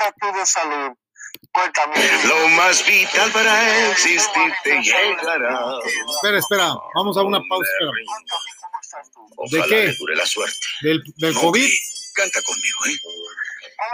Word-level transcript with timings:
De 0.00 0.46
salud. 0.46 0.96
Cuéntame. 1.52 1.94
Lo 2.26 2.48
más 2.48 2.86
vital 2.86 3.30
para 3.32 3.90
existir 3.90 4.52
te 4.64 4.80
llegará. 4.80 5.78
Espera, 6.14 6.38
espera, 6.38 6.74
vamos 6.94 7.16
a 7.18 7.22
una 7.22 7.40
pausa. 7.48 7.70
espera. 7.70 7.92
Ojalá 9.36 9.66
qué? 9.68 9.92
dure 9.98 10.16
la 10.16 10.26
suerte. 10.26 10.56
Del, 10.82 11.02
del 11.16 11.34
COVID. 11.34 11.70
Canta 12.14 12.40
conmigo, 12.42 12.86
¿eh? 12.86 12.98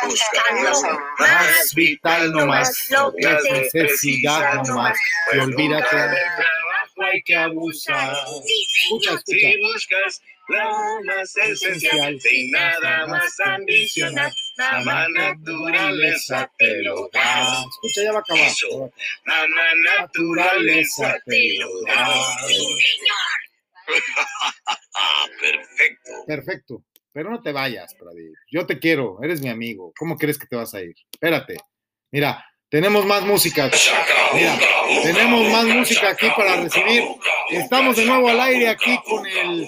¿Cómo 0.00 0.14
estás 0.14 0.30
tú 0.48 0.54
de 0.54 0.68
Buscando 0.70 0.98
más 1.18 1.74
vital 1.74 2.32
no 2.32 2.46
más, 2.46 2.90
lo 2.90 3.12
que 3.14 3.26
es 3.26 3.74
necesidad 3.74 4.62
no 4.66 4.74
más. 4.76 4.98
Y 5.32 5.38
olvida 5.38 5.82
que 5.88 5.96
del 5.96 6.10
trabajo 6.10 7.02
hay 7.12 7.22
que 7.22 7.36
abusar. 7.36 8.16
Escucha, 8.84 9.10
escucha. 9.10 9.22
Si 9.24 9.60
buscas 9.60 10.22
lo 10.48 11.02
más 11.04 11.36
esencial 11.36 12.20
sin 12.20 12.50
nada 12.50 13.06
más 13.06 13.40
ambicionar, 13.40 14.32
la 14.56 15.08
naturaleza 15.08 16.50
te 16.58 16.82
lo 16.82 17.08
da. 17.12 17.64
Escucha, 17.70 18.02
ya 18.02 18.12
va 18.12 18.18
a 18.18 18.20
acabar. 18.20 18.42
Eso. 18.42 18.92
La 19.24 19.46
naturaleza 19.98 21.18
te 21.24 21.58
lo 21.58 21.80
da. 21.82 22.36
Perfecto. 25.40 26.10
Perfecto. 26.26 26.82
Pero 27.12 27.30
no 27.30 27.40
te 27.40 27.52
vayas, 27.52 27.94
Pradip. 27.94 28.34
Yo 28.50 28.66
te 28.66 28.78
quiero, 28.78 29.18
eres 29.22 29.40
mi 29.40 29.48
amigo. 29.48 29.92
¿Cómo 29.98 30.16
crees 30.16 30.38
que 30.38 30.46
te 30.46 30.56
vas 30.56 30.74
a 30.74 30.82
ir? 30.82 30.94
Espérate. 31.10 31.56
Mira, 32.10 32.44
tenemos 32.68 33.06
más 33.06 33.22
música. 33.22 33.70
Mira, 34.34 34.58
tenemos 35.02 35.48
más 35.50 35.64
música 35.64 36.10
aquí 36.10 36.28
para 36.36 36.56
recibir. 36.56 37.04
Estamos 37.50 37.96
de 37.96 38.04
nuevo 38.04 38.28
al 38.28 38.40
aire 38.40 38.68
aquí 38.68 38.98
con 39.04 39.26
el, 39.26 39.66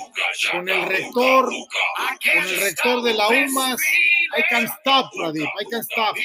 con 0.51 0.69
el 0.69 0.87
rector, 0.87 1.47
con 1.47 2.43
el 2.43 2.61
rector 2.61 3.03
de 3.03 3.15
la 3.15 3.29
UMAS. 3.29 3.81
I 4.37 4.43
can 4.49 4.67
stop, 4.81 5.11
Pradip. 5.15 5.49
I 5.61 5.65
can 5.71 5.83
stop. 5.83 6.17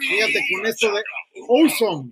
Fíjate 0.00 0.40
con 0.52 0.66
esto 0.66 0.92
de 0.92 1.02
Awesome. 1.48 2.10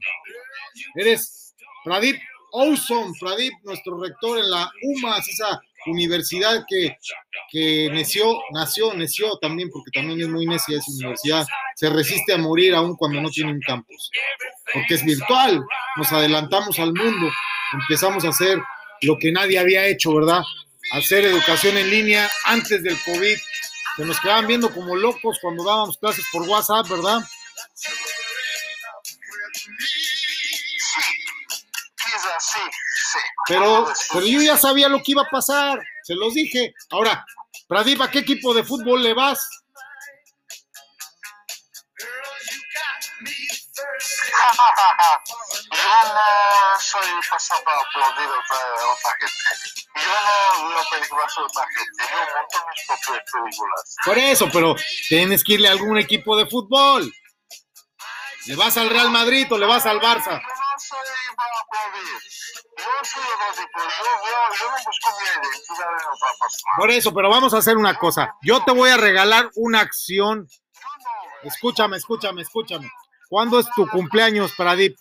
Eres 0.96 1.54
Pradip 1.84 2.16
Awesome. 2.52 3.12
Pradip, 3.18 3.52
nuestro 3.64 4.00
rector 4.00 4.38
en 4.38 4.50
la 4.50 4.70
UMAS, 4.82 5.28
esa 5.28 5.60
universidad 5.86 6.64
que, 6.68 6.96
que 7.50 7.88
nació, 7.92 8.38
nació, 8.52 8.92
nació 8.94 9.38
también, 9.38 9.70
porque 9.70 9.90
también 9.92 10.20
es 10.20 10.28
muy 10.28 10.46
necia 10.46 10.78
esa 10.78 10.92
universidad. 10.92 11.46
Se 11.76 11.88
resiste 11.88 12.32
a 12.32 12.38
morir 12.38 12.74
aún 12.74 12.96
cuando 12.96 13.20
no 13.20 13.30
tiene 13.30 13.52
un 13.52 13.60
campus. 13.60 14.10
Porque 14.72 14.94
es 14.94 15.04
virtual. 15.04 15.62
Nos 15.96 16.12
adelantamos 16.12 16.78
al 16.78 16.92
mundo. 16.92 17.30
Empezamos 17.72 18.24
a 18.24 18.28
hacer 18.28 18.58
lo 19.02 19.16
que 19.18 19.32
nadie 19.32 19.58
había 19.58 19.86
hecho, 19.86 20.14
¿verdad? 20.14 20.42
Hacer 20.92 21.24
educación 21.24 21.76
en 21.78 21.90
línea 21.90 22.28
antes 22.44 22.82
del 22.82 22.96
COVID. 23.04 23.36
Se 23.96 24.04
nos 24.04 24.20
quedaban 24.20 24.46
viendo 24.46 24.72
como 24.72 24.96
locos 24.96 25.38
cuando 25.40 25.64
dábamos 25.64 25.98
clases 25.98 26.24
por 26.32 26.42
WhatsApp, 26.42 26.88
¿verdad? 26.88 27.20
Pero, 33.46 33.92
pero 34.12 34.26
yo 34.26 34.40
ya 34.40 34.56
sabía 34.56 34.88
lo 34.88 35.02
que 35.02 35.12
iba 35.12 35.22
a 35.22 35.30
pasar, 35.30 35.80
se 36.02 36.14
los 36.14 36.34
dije. 36.34 36.74
Ahora, 36.90 37.24
Pradip, 37.68 38.00
¿a 38.02 38.10
qué 38.10 38.20
equipo 38.20 38.54
de 38.54 38.64
fútbol 38.64 39.02
le 39.02 39.14
vas? 39.14 39.48
Yo 45.72 45.78
no 46.14 46.80
soy 46.80 47.08
pasado 47.30 47.62
para 47.64 47.78
aplaudir 47.80 48.28
a 48.28 48.38
otra, 48.38 48.58
otra 48.92 49.12
gente. 49.20 49.89
Yo 50.02 50.62
no 50.62 50.70
lo 50.70 50.82
películas 50.90 51.34
de 51.36 51.42
otra 51.42 51.66
gente. 51.76 52.02
Yo 52.10 52.16
monto 52.16 52.58
mis 52.70 52.80
propias 52.86 53.22
películas. 53.32 53.96
Por 54.04 54.18
eso, 54.18 54.48
pero 54.52 54.76
tienes 55.08 55.42
que 55.44 55.52
irle 55.54 55.68
a 55.68 55.72
algún 55.72 55.98
equipo 55.98 56.36
de 56.36 56.46
fútbol. 56.46 57.12
¿Le 58.46 58.56
vas 58.56 58.76
al 58.78 58.88
Real 58.88 59.10
Madrid 59.10 59.52
o 59.52 59.58
le 59.58 59.66
vas 59.66 59.84
al 59.86 60.00
Barça? 60.00 60.40
Yo. 60.40 60.46
Por 66.78 66.90
eso, 66.90 67.12
pero 67.12 67.28
vamos 67.28 67.52
a 67.52 67.58
hacer 67.58 67.76
una 67.76 67.98
cosa. 67.98 68.34
Yo 68.42 68.64
te 68.64 68.72
voy 68.72 68.88
a 68.90 68.96
regalar 68.96 69.50
una 69.56 69.80
acción. 69.80 70.48
Escúchame, 71.42 71.98
escúchame, 71.98 72.40
escúchame. 72.42 72.90
¿Cuándo 73.28 73.60
es 73.60 73.66
tu 73.74 73.86
cumpleaños, 73.88 74.52
Pradip? 74.56 74.96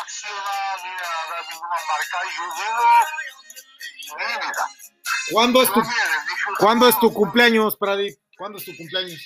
accionar 0.00 0.57
ni 1.88 2.10
nada, 2.10 2.18
ninguna 2.18 2.18
marca. 2.18 2.18
Yo 2.36 2.44
vivo 2.54 2.84
mi 4.16 4.24
vida. 4.24 4.52
¿Cuándo 5.32 5.62
es 5.62 5.72
tu, 5.72 5.80
me 5.80 5.86
disfruto 5.86 6.58
¿cuándo 6.58 6.88
es 6.88 6.98
tu 6.98 7.12
cumpleaños, 7.12 7.76
Pradip? 7.76 8.18
¿Cuándo 8.36 8.58
es 8.58 8.64
tu 8.64 8.76
cumpleaños? 8.76 9.20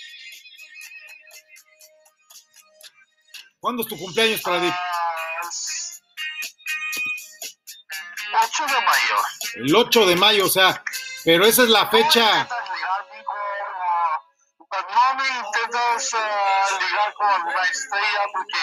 ¿Cuándo 3.61 3.83
es 3.83 3.89
tu 3.89 3.97
cumpleaños, 3.99 4.43
Pradip? 4.43 4.75
Ah, 4.75 5.03
8 8.45 8.67
de 8.67 8.81
mayo. 8.81 9.17
El 9.55 9.77
8 9.77 10.07
de 10.07 10.17
mayo, 10.17 10.47
o 10.47 10.49
sea, 10.49 10.83
pero 11.25 11.45
esa 11.45 11.63
es 11.63 11.69
la 11.69 11.89
fecha. 11.89 12.49
No 12.49 12.49
intentas 12.49 13.25
con, 13.25 13.39
ah, 14.71 14.95
no 14.95 15.15
me 15.15 15.29
intentas 15.29 16.11
ah, 16.15 16.79
ligar 16.81 17.15
con 17.15 17.29
alguna 17.29 17.63
estrella 17.63 18.21
porque 18.33 18.59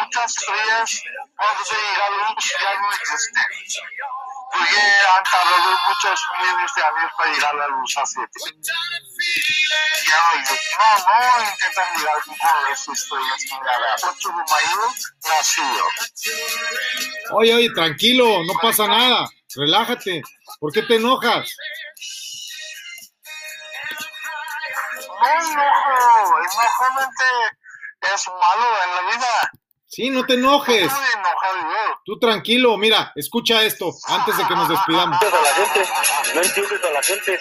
muchas 0.00 0.36
estrellas 0.36 1.02
cuando 1.42 1.64
se 1.64 1.74
llega 1.74 2.06
a 2.06 2.10
luz 2.10 2.44
ya 2.62 2.72
no 2.78 2.92
existen. 2.92 3.42
Porque 4.52 4.76
han 4.76 5.24
tardado 5.24 5.70
muchos 5.88 6.20
millones 6.38 6.70
de 6.76 6.82
años 6.82 7.12
para 7.16 7.32
llegar 7.32 7.54
a 7.54 7.58
la 7.58 7.68
luz 7.68 7.96
así. 7.96 8.20
Ya 10.08 10.18
no, 10.22 10.40
existe. 10.40 10.76
no, 10.78 10.88
no 10.98 11.50
intentas 11.50 11.88
ligarme 11.96 12.36
con 12.38 12.72
esas 12.72 13.08
ni 13.50 13.58
nada. 13.60 13.96
8 14.02 14.28
de 14.28 14.34
mayo 14.34 14.82
nací 15.28 15.62
yo. 15.76 15.86
Oye, 17.36 17.54
oye, 17.54 17.70
tranquilo, 17.74 18.44
no 18.44 18.54
pasa 18.60 18.86
nada. 18.86 19.28
Relájate. 19.56 20.22
¿Por 20.60 20.72
qué 20.72 20.82
te 20.82 20.96
enojas? 20.96 21.56
No 25.08 25.26
enojo, 25.26 26.38
enojamente 26.38 27.24
es 28.14 28.28
malo 28.28 28.68
en 28.84 28.94
la 28.94 29.02
vida. 29.16 29.52
Sí, 29.92 30.08
no 30.08 30.24
te 30.24 30.34
enojes. 30.34 30.86
No 30.86 30.88
estoy 30.88 31.20
enojado 31.20 31.58
yo. 31.60 32.00
Tú 32.06 32.18
tranquilo, 32.18 32.78
mira, 32.78 33.12
escucha 33.14 33.62
esto 33.62 33.92
antes 34.08 34.38
de 34.38 34.46
que 34.46 34.54
nos 34.54 34.66
despidamos. 34.66 35.20
a 35.20 35.24
la 35.26 35.54
gente, 35.54 35.90
no 36.34 36.40
entiendes 36.40 36.82
a 36.82 36.90
la 36.90 37.02
gente. 37.02 37.38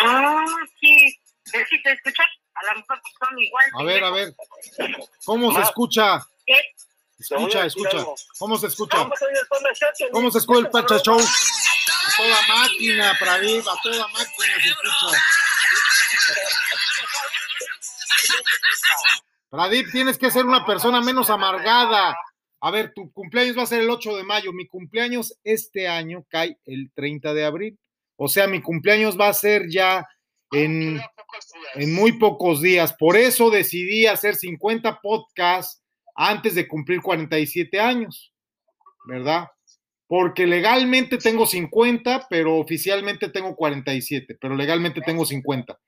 Ah, 0.00 0.44
sí. 0.80 1.20
Necesito 1.52 1.90
escuchar. 1.90 2.26
A 2.54 2.64
lo 2.64 2.80
mejor 2.80 3.00
son 3.20 3.38
igual. 3.38 3.64
A 3.78 3.84
ver, 3.84 4.02
a 4.02 4.10
ver. 4.10 4.34
¿Cómo 5.24 5.54
se 5.54 5.60
escucha? 5.60 6.26
¿Qué? 6.44 6.60
Escucha, 7.20 7.66
escucha. 7.66 8.04
¿Cómo 8.40 8.58
se 8.58 8.66
escucha? 8.66 9.08
Pacha 9.08 9.26
¿Cómo 10.10 10.32
se 10.32 10.38
escucha 10.38 10.58
el 10.58 10.70
Pacha 10.70 10.98
Show? 10.98 11.20
A 11.20 12.16
toda 12.16 12.42
máquina, 12.48 13.16
Pradip, 13.20 13.68
a 13.68 13.76
toda 13.84 14.08
máquina 14.08 14.54
se 14.60 14.68
escucha. 14.68 15.22
Pradip, 19.50 19.90
tienes 19.90 20.18
que 20.18 20.30
ser 20.30 20.44
una 20.44 20.66
persona 20.66 21.00
menos 21.00 21.30
amargada. 21.30 22.16
A 22.60 22.70
ver, 22.70 22.92
tu 22.94 23.10
cumpleaños 23.12 23.56
va 23.56 23.62
a 23.62 23.66
ser 23.66 23.80
el 23.80 23.90
8 23.90 24.16
de 24.16 24.24
mayo. 24.24 24.52
Mi 24.52 24.66
cumpleaños 24.66 25.38
este 25.44 25.88
año 25.88 26.24
cae 26.28 26.58
el 26.66 26.90
30 26.94 27.32
de 27.32 27.44
abril. 27.44 27.78
O 28.16 28.28
sea, 28.28 28.46
mi 28.46 28.60
cumpleaños 28.60 29.18
va 29.18 29.28
a 29.28 29.34
ser 29.34 29.68
ya 29.70 30.06
en, 30.52 31.00
en 31.74 31.94
muy 31.94 32.18
pocos 32.18 32.60
días. 32.60 32.92
Por 32.92 33.16
eso 33.16 33.50
decidí 33.50 34.06
hacer 34.06 34.34
50 34.34 35.00
podcasts 35.00 35.82
antes 36.14 36.54
de 36.54 36.66
cumplir 36.66 37.00
47 37.00 37.80
años, 37.80 38.34
¿verdad? 39.06 39.46
Porque 40.08 40.46
legalmente 40.46 41.16
tengo 41.16 41.46
50, 41.46 42.26
pero 42.28 42.56
oficialmente 42.56 43.28
tengo 43.28 43.54
47, 43.54 44.36
pero 44.40 44.56
legalmente 44.56 45.00
tengo 45.00 45.24
50. 45.24 45.78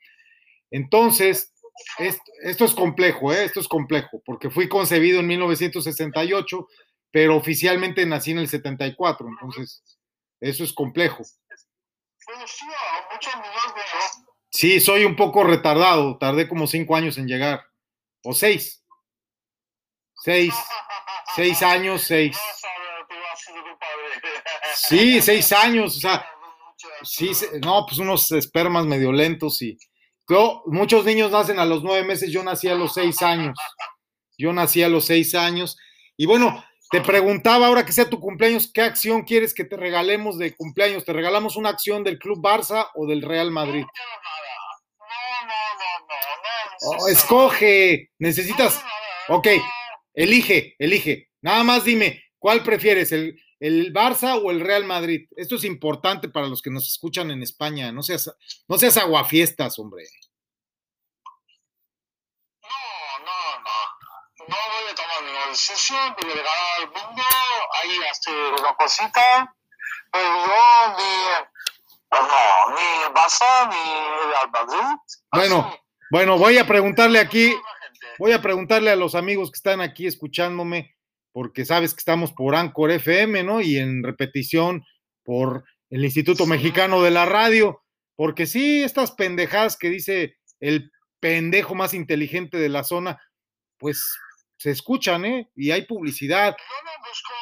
Entonces, 0.70 1.52
esto, 1.98 2.22
esto 2.42 2.64
es 2.64 2.74
complejo, 2.74 3.32
¿eh? 3.32 3.44
Esto 3.44 3.60
es 3.60 3.68
complejo, 3.68 4.22
porque 4.24 4.50
fui 4.50 4.68
concebido 4.68 5.20
en 5.20 5.26
1968, 5.26 6.66
pero 7.10 7.36
oficialmente 7.36 8.06
nací 8.06 8.30
en 8.32 8.38
el 8.38 8.48
74, 8.48 9.26
entonces, 9.28 9.82
eso 10.40 10.64
es 10.64 10.72
complejo. 10.72 11.22
Sí, 14.50 14.80
soy 14.80 15.04
un 15.04 15.16
poco 15.16 15.44
retardado, 15.44 16.18
tardé 16.18 16.48
como 16.48 16.66
cinco 16.66 16.96
años 16.96 17.18
en 17.18 17.26
llegar, 17.26 17.64
o 18.24 18.32
seis. 18.32 18.84
Seis, 20.22 20.54
seis 21.34 21.62
años, 21.62 22.02
seis. 22.02 22.36
Sí, 24.74 25.22
seis 25.22 25.52
años, 25.52 25.96
o 25.96 26.00
sea, 26.00 26.26
sí, 27.02 27.30
no, 27.64 27.86
pues 27.86 27.98
unos 27.98 28.30
espermas 28.32 28.86
medio 28.86 29.12
lentos 29.12 29.62
y 29.62 29.78
muchos 30.66 31.04
niños 31.04 31.30
nacen 31.30 31.58
a 31.58 31.64
los 31.64 31.82
nueve 31.82 32.06
meses, 32.06 32.30
yo 32.30 32.42
nací 32.42 32.68
a 32.68 32.74
los 32.74 32.94
seis 32.94 33.20
años, 33.22 33.58
yo 34.38 34.52
nací 34.52 34.82
a 34.82 34.88
los 34.88 35.04
seis 35.06 35.34
años 35.34 35.76
y 36.16 36.26
bueno, 36.26 36.64
te 36.90 37.00
preguntaba 37.00 37.66
ahora 37.66 37.84
que 37.84 37.92
sea 37.92 38.10
tu 38.10 38.20
cumpleaños, 38.20 38.70
¿qué 38.72 38.82
acción 38.82 39.22
quieres 39.22 39.54
que 39.54 39.64
te 39.64 39.76
regalemos 39.76 40.38
de 40.38 40.54
cumpleaños? 40.54 41.04
¿Te 41.04 41.12
regalamos 41.12 41.56
una 41.56 41.68
acción 41.68 42.02
del 42.02 42.18
Club 42.18 42.42
Barça 42.42 42.88
o 42.94 43.06
del 43.06 43.22
Real 43.22 43.50
Madrid? 43.50 43.84
Oh, 46.82 47.08
escoge, 47.08 48.10
necesitas, 48.18 48.82
ok, 49.28 49.48
elige, 50.14 50.74
elige. 50.78 51.28
Nada 51.42 51.62
más 51.62 51.84
dime, 51.84 52.24
¿cuál 52.38 52.62
prefieres, 52.62 53.12
el, 53.12 53.40
el 53.60 53.92
Barça 53.92 54.40
o 54.42 54.50
el 54.50 54.60
Real 54.60 54.84
Madrid? 54.84 55.28
Esto 55.36 55.54
es 55.56 55.64
importante 55.64 56.28
para 56.28 56.48
los 56.48 56.62
que 56.62 56.70
nos 56.70 56.90
escuchan 56.90 57.30
en 57.30 57.42
España. 57.42 57.92
No 57.92 58.02
seas, 58.02 58.34
no 58.66 58.78
seas 58.78 58.96
aguafiestas, 58.96 59.78
hombre. 59.78 60.04
No, 62.62 63.18
no, 63.24 63.60
no. 63.60 64.48
No 64.48 64.56
voy 64.56 64.90
a 64.90 64.94
tomar 64.94 65.22
ninguna 65.22 65.46
decisión 65.50 66.16
de 66.20 66.28
ganar 66.28 66.46
al 66.80 66.86
mundo. 66.86 67.22
Ahí 67.82 67.98
hace 68.10 68.30
una 68.30 68.74
cosita. 68.74 69.54
Pero 70.10 70.24
yo 70.24 70.96
ni, 70.96 71.12
no, 72.10 72.74
ni 72.74 73.14
Barça 73.14 73.68
ni 73.68 74.30
Real 74.30 74.50
Madrid. 74.50 74.96
Bueno, 75.32 75.80
bueno, 76.10 76.38
voy 76.38 76.58
a 76.58 76.66
preguntarle 76.66 77.20
aquí, 77.20 77.54
voy 78.18 78.32
a 78.32 78.42
preguntarle 78.42 78.90
a 78.90 78.96
los 78.96 79.14
amigos 79.14 79.50
que 79.52 79.56
están 79.56 79.80
aquí 79.80 80.06
escuchándome, 80.06 80.96
porque 81.32 81.64
sabes 81.64 81.94
que 81.94 82.00
estamos 82.00 82.32
por 82.32 82.54
Anchor 82.54 82.90
FM, 82.90 83.42
¿no? 83.44 83.60
Y 83.60 83.78
en 83.78 84.02
repetición 84.02 84.84
por 85.24 85.64
el 85.90 86.04
Instituto 86.04 86.46
Mexicano 86.46 87.02
de 87.02 87.10
la 87.10 87.24
Radio, 87.24 87.84
porque 88.16 88.46
sí, 88.46 88.82
estas 88.82 89.12
pendejadas 89.12 89.76
que 89.76 89.88
dice 89.88 90.36
el 90.60 90.90
pendejo 91.20 91.74
más 91.74 91.94
inteligente 91.94 92.58
de 92.58 92.68
la 92.68 92.84
zona, 92.84 93.20
pues 93.78 94.02
se 94.56 94.70
escuchan, 94.70 95.24
¿eh? 95.24 95.50
Y 95.54 95.70
hay 95.70 95.86
publicidad. 95.86 96.54
Yo 96.56 96.84
no 96.84 97.08
busco, 97.08 97.32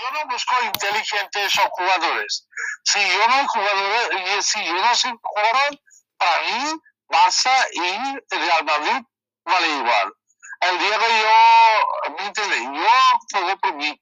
yo 0.00 0.18
no 0.18 0.32
busco 0.32 0.54
inteligentes 0.64 1.58
o 1.58 1.68
jugadores. 1.70 2.48
Si 2.84 3.00
yo 3.00 3.26
no 3.28 3.34
hay 3.34 3.46
jugadores, 3.46 4.38
y 4.38 4.42
si 4.42 4.64
yo 4.64 4.74
no 4.74 4.94
soy 4.94 5.12
jugador, 5.20 5.80
para 6.16 6.42
mí, 6.42 6.80
Barça 7.08 7.66
y 7.72 8.36
Real 8.36 8.64
Madrid 8.64 9.04
vale 9.44 9.68
igual. 9.78 10.12
El 10.60 10.78
que 10.78 10.86
yo, 10.86 12.12
¿me 12.18 12.26
entiendes? 12.26 12.60
Yo 12.62 13.38
juego 13.38 13.58
por 13.60 13.74
mí. 13.76 14.00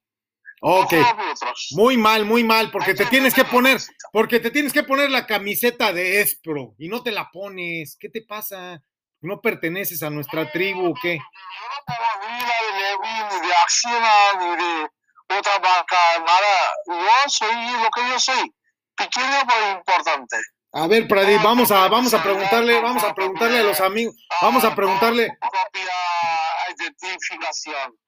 Ok, 0.60 0.90
juego 0.90 1.16
por 1.16 1.26
otros. 1.28 1.68
muy 1.72 1.96
mal, 1.96 2.24
muy 2.24 2.42
mal, 2.42 2.70
porque 2.72 2.94
te 2.94 3.06
tienes 3.06 3.32
que 3.32 3.44
poner, 3.44 3.78
porque 4.12 4.40
te 4.40 4.50
tienes 4.50 4.72
que 4.72 4.82
poner 4.82 5.10
la 5.10 5.26
camiseta 5.26 5.92
de 5.92 6.20
Espro 6.20 6.74
y 6.78 6.88
no 6.88 7.02
te 7.02 7.12
la 7.12 7.30
pones. 7.30 7.96
¿Qué 8.00 8.08
te 8.08 8.22
pasa? 8.22 8.82
¿No 9.20 9.40
perteneces 9.40 10.02
a 10.02 10.10
nuestra 10.10 10.50
tribu 10.50 10.90
o 10.90 10.94
qué? 11.00 11.16
Yo 11.16 11.24
no 11.88 12.28
ni 13.02 13.46
de 13.46 13.54
Acciona, 13.62 14.12
ni 14.40 14.56
de 14.56 15.38
otra 15.38 15.58
marca, 15.60 15.96
nada. 16.18 16.72
Yo 16.86 17.28
soy 17.30 17.82
lo 17.82 17.90
que 17.90 18.08
yo 18.08 18.18
soy. 18.18 18.52
Pequeño 18.96 19.44
pero 19.46 19.78
importante. 19.78 20.36
A 20.72 20.86
ver, 20.86 21.08
Pradip, 21.08 21.42
vamos 21.42 21.70
a, 21.70 21.88
vamos 21.88 22.12
a 22.12 22.22
preguntarle, 22.22 22.80
vamos 22.80 23.02
a 23.02 23.14
preguntarle 23.14 23.58
a 23.58 23.62
los 23.62 23.80
amigos, 23.80 24.14
vamos 24.42 24.64
a 24.64 24.74
preguntarle. 24.74 25.28
Propia 26.78 27.08
identificación. 27.08 27.98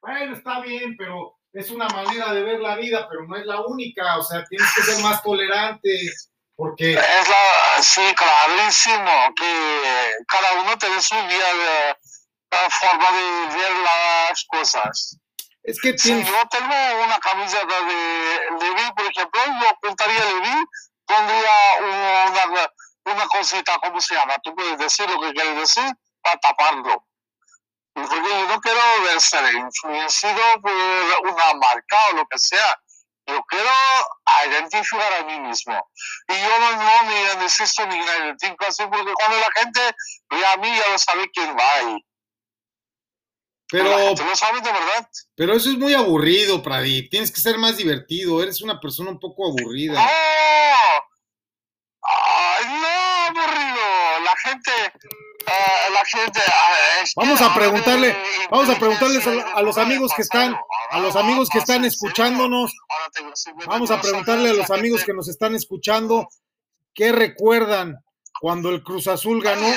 Bueno, 0.00 0.36
está 0.36 0.60
bien, 0.60 0.96
pero 0.96 1.38
es 1.52 1.70
una 1.70 1.88
manera 1.88 2.32
de 2.32 2.42
ver 2.42 2.60
la 2.60 2.76
vida, 2.76 3.06
pero 3.08 3.26
no 3.26 3.36
es 3.36 3.44
la 3.46 3.60
única, 3.62 4.16
o 4.16 4.22
sea, 4.22 4.44
tienes 4.44 4.68
que 4.74 4.82
ser 4.82 5.02
más 5.02 5.22
tolerante, 5.22 5.90
porque 6.54 6.92
Es 6.92 7.28
la, 7.28 7.82
sí, 7.82 8.02
clarísimo, 8.14 9.34
que 9.36 10.12
cada 10.26 10.60
uno 10.60 10.76
tiene 10.76 11.00
su 11.00 11.14
vida 11.14 11.54
de, 11.54 11.96
la 12.50 12.70
forma 12.70 13.10
de 13.12 13.56
ver 13.56 13.72
las 13.76 14.44
cosas. 14.46 15.18
es 15.62 15.80
que 15.80 15.96
Si 15.96 16.10
yo 16.10 16.48
tengo 16.50 17.04
una 17.04 17.18
camiseta 17.18 17.80
de 17.80 18.64
Levi, 18.64 18.92
por 18.96 19.06
ejemplo, 19.06 19.40
yo 19.60 19.68
apuntaría 19.68 20.24
Levi, 20.24 20.64
pondría 21.06 21.52
una, 21.80 22.72
una 23.04 23.26
cosita, 23.28 23.78
¿cómo 23.82 24.00
se 24.00 24.14
llama? 24.14 24.34
Tú 24.42 24.54
puedes 24.54 24.78
decir 24.78 25.08
lo 25.08 25.20
que 25.20 25.32
quieres 25.32 25.56
decir 25.56 25.92
para 26.22 26.40
taparlo. 26.40 27.07
Porque 28.06 28.28
yo 28.28 28.48
no 28.48 28.60
quiero 28.60 29.20
ser 29.20 29.54
influenciado 29.54 30.60
por 30.60 30.72
una 30.72 31.54
marca 31.54 31.96
o 32.10 32.16
lo 32.16 32.26
que 32.26 32.38
sea. 32.38 32.80
Yo 33.26 33.42
quiero 33.48 33.70
identificar 34.48 35.12
a 35.20 35.24
mí 35.24 35.38
mismo. 35.40 35.74
Y 36.28 36.32
yo 36.32 36.58
no, 36.60 36.76
no 36.76 37.02
ni 37.02 37.42
necesito 37.42 37.86
ninguna 37.86 38.16
identificación 38.18 38.90
porque 38.90 39.12
cuando 39.12 39.38
la 39.38 39.50
gente 39.54 39.80
ve 40.30 40.46
a 40.46 40.56
mí 40.56 40.68
ya 40.68 40.92
lo 40.92 40.98
sabe 40.98 41.30
quién 41.32 41.54
va 41.54 41.72
ahí. 41.74 42.04
pero, 43.70 44.14
lo 44.14 44.36
sabe 44.36 44.60
de 44.60 44.72
verdad. 44.72 45.08
pero 45.36 45.54
eso 45.54 45.68
es 45.68 45.76
muy 45.76 45.92
aburrido, 45.92 46.62
Pradip, 46.62 47.10
tienes 47.10 47.30
que 47.30 47.40
ser 47.40 47.58
más 47.58 47.76
divertido, 47.76 48.42
eres 48.42 48.62
una 48.62 48.80
persona 48.80 49.10
un 49.10 49.20
poco 49.20 49.46
aburrida. 49.46 50.02
¡No! 50.02 51.07
¡Ay, 52.02 52.64
no, 52.66 53.40
aburrido! 53.40 54.24
La 54.24 54.36
gente, 54.36 54.70
eh, 55.46 55.90
la 55.92 56.04
gente... 56.04 56.40
es 57.02 57.12
Vamos 57.16 57.40
a 57.40 57.54
preguntarle, 57.54 58.16
vamos 58.50 58.68
a 58.68 58.78
preguntarles 58.78 59.26
a, 59.26 59.52
a 59.52 59.62
los 59.62 59.78
amigos 59.78 60.12
que 60.14 60.22
están, 60.22 60.56
a 60.90 61.00
los 61.00 61.16
amigos 61.16 61.48
que 61.48 61.58
están 61.58 61.84
escuchándonos, 61.84 62.72
Ahora 62.88 63.10
tengo 63.12 63.34
50 63.34 63.70
vamos 63.70 63.90
a 63.90 64.00
preguntarle 64.00 64.50
a 64.50 64.54
los 64.54 64.70
amigos 64.70 65.04
que 65.04 65.14
nos 65.14 65.28
están 65.28 65.54
escuchando, 65.54 66.28
¿qué 66.94 67.12
recuerdan 67.12 67.96
cuando 68.40 68.70
el 68.70 68.82
Cruz 68.82 69.08
Azul 69.08 69.42
ganó? 69.42 69.68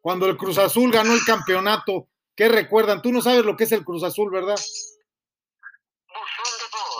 Cuando 0.00 0.26
el 0.26 0.36
Cruz 0.36 0.58
Azul 0.58 0.90
ganó 0.90 1.12
el 1.12 1.24
campeonato, 1.24 2.08
¿qué 2.34 2.48
recuerdan? 2.48 3.02
Tú 3.02 3.12
no 3.12 3.20
sabes 3.20 3.44
lo 3.44 3.56
que 3.56 3.64
es 3.64 3.72
el 3.72 3.84
Cruz 3.84 4.04
Azul, 4.04 4.30
¿verdad? 4.30 4.58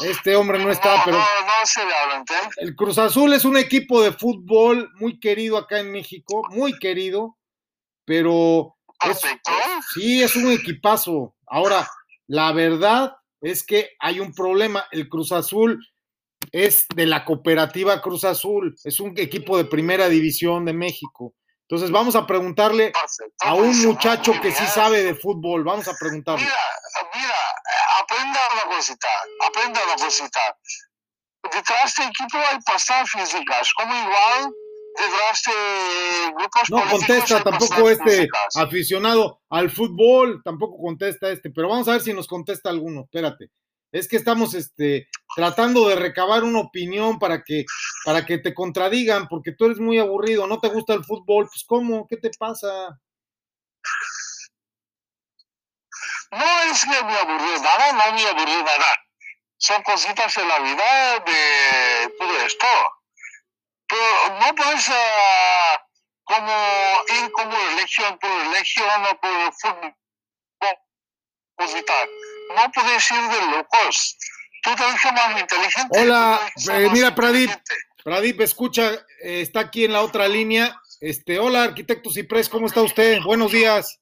Este 0.02 0.36
hombre 0.36 0.58
no 0.58 0.70
está, 0.70 0.96
no, 0.96 1.02
pero 1.04 1.18
no, 1.18 1.24
no 1.24 1.66
se 1.66 1.80
le 1.84 2.68
el 2.68 2.76
Cruz 2.76 2.98
Azul 2.98 3.32
es 3.32 3.44
un 3.44 3.56
equipo 3.56 4.02
de 4.02 4.12
fútbol 4.12 4.90
muy 4.94 5.18
querido 5.18 5.56
acá 5.56 5.78
en 5.80 5.90
México, 5.92 6.42
muy 6.50 6.78
querido, 6.78 7.36
pero 8.04 8.76
es- 9.10 9.20
sí, 9.94 10.22
es 10.22 10.34
un 10.36 10.50
equipazo. 10.50 11.34
Ahora, 11.46 11.88
la 12.26 12.52
verdad 12.52 13.16
es 13.40 13.64
que 13.64 13.90
hay 14.00 14.20
un 14.20 14.32
problema. 14.32 14.84
El 14.90 15.08
Cruz 15.08 15.32
Azul 15.32 15.84
es 16.52 16.86
de 16.94 17.06
la 17.06 17.24
cooperativa 17.24 18.00
Cruz 18.00 18.24
Azul, 18.24 18.74
es 18.84 19.00
un 19.00 19.14
equipo 19.16 19.56
de 19.56 19.64
primera 19.64 20.08
división 20.08 20.64
de 20.64 20.72
México. 20.72 21.34
Entonces, 21.70 21.90
vamos 21.90 22.16
a 22.16 22.26
preguntarle 22.26 22.92
a 23.40 23.52
un 23.52 23.78
muchacho 23.84 24.32
muy 24.32 24.40
que 24.40 24.52
sí 24.52 24.64
sabe 24.66 25.02
de 25.02 25.14
fútbol. 25.14 25.64
Vamos 25.64 25.86
a 25.86 25.92
preguntarle. 25.94 26.46
Mira, 26.46 26.56
mira, 27.14 27.28
eh, 27.28 28.02
aprenda 28.02 28.40
una 28.54 28.74
cosita, 28.74 29.08
aprenda 29.46 29.80
una 29.84 30.02
cosita. 30.02 30.40
Detrás 31.42 31.94
de 31.94 32.04
equipo 32.04 32.38
hay 32.38 32.58
personas 32.60 33.10
físicas, 33.10 33.70
como 33.74 33.94
igual 33.94 34.50
detrás 34.96 35.42
de 35.46 36.32
grupos 36.32 36.70
No 36.70 36.90
contesta 36.90 37.44
tampoco 37.44 37.90
este 37.90 38.10
físicas. 38.10 38.56
aficionado 38.56 39.42
al 39.50 39.70
fútbol, 39.70 40.40
tampoco 40.42 40.78
contesta 40.82 41.28
este, 41.28 41.50
pero 41.50 41.68
vamos 41.68 41.86
a 41.88 41.92
ver 41.92 42.00
si 42.00 42.14
nos 42.14 42.26
contesta 42.26 42.70
alguno. 42.70 43.02
Espérate. 43.02 43.50
Es 43.92 44.08
que 44.08 44.16
estamos 44.16 44.54
este, 44.54 45.08
tratando 45.38 45.88
de 45.88 45.94
recabar 45.94 46.42
una 46.42 46.58
opinión 46.58 47.20
para 47.20 47.44
que, 47.44 47.64
para 48.04 48.26
que 48.26 48.38
te 48.38 48.52
contradigan, 48.52 49.28
porque 49.28 49.52
tú 49.52 49.66
eres 49.66 49.78
muy 49.78 49.96
aburrido, 49.96 50.48
no 50.48 50.58
te 50.58 50.66
gusta 50.66 50.94
el 50.94 51.04
fútbol, 51.04 51.46
pues 51.46 51.62
¿cómo? 51.64 52.08
¿Qué 52.08 52.16
te 52.16 52.28
pasa? 52.36 52.68
No 56.32 56.60
es 56.72 56.82
que 56.82 57.04
me 57.04 57.16
aburrió 57.16 57.56
nada, 57.62 57.92
no 57.92 58.14
me 58.14 58.26
aburrió 58.26 58.64
nada. 58.64 58.98
Son 59.58 59.80
cositas 59.84 60.36
en 60.38 60.48
la 60.48 60.58
vida 60.58 61.20
de 61.20 62.14
todo 62.18 62.40
esto. 62.40 62.66
Pero 63.86 64.40
no 64.40 64.54
puedes 64.56 64.88
ah, 64.90 65.86
como 66.24 66.52
ir 67.22 67.30
como 67.30 67.52
religión 67.52 68.18
por 68.18 68.28
religión 68.28 69.04
o 69.04 69.20
por 69.20 69.54
fútbol. 69.54 69.96
Cositas. 71.54 72.08
No 72.56 72.72
puedes 72.72 73.10
ir 73.12 73.28
de 73.28 73.46
locos. 73.52 74.16
Tú 74.68 74.74
te 74.74 74.82
dejas 74.82 75.12
más 75.14 75.40
inteligente. 75.40 75.98
Hola, 75.98 76.40
eh, 76.56 76.84
más 76.84 76.92
mira, 76.92 77.14
Pradip. 77.14 77.50
Pradip, 78.04 78.40
escucha, 78.42 78.92
eh, 79.22 79.40
está 79.40 79.60
aquí 79.60 79.86
en 79.86 79.92
la 79.92 80.02
otra 80.02 80.28
línea. 80.28 80.78
Este, 81.00 81.38
hola, 81.38 81.64
arquitecto 81.64 82.10
Ciprés, 82.10 82.50
¿cómo 82.50 82.66
está 82.66 82.82
usted? 82.82 83.22
Buenos 83.22 83.50
días. 83.50 83.98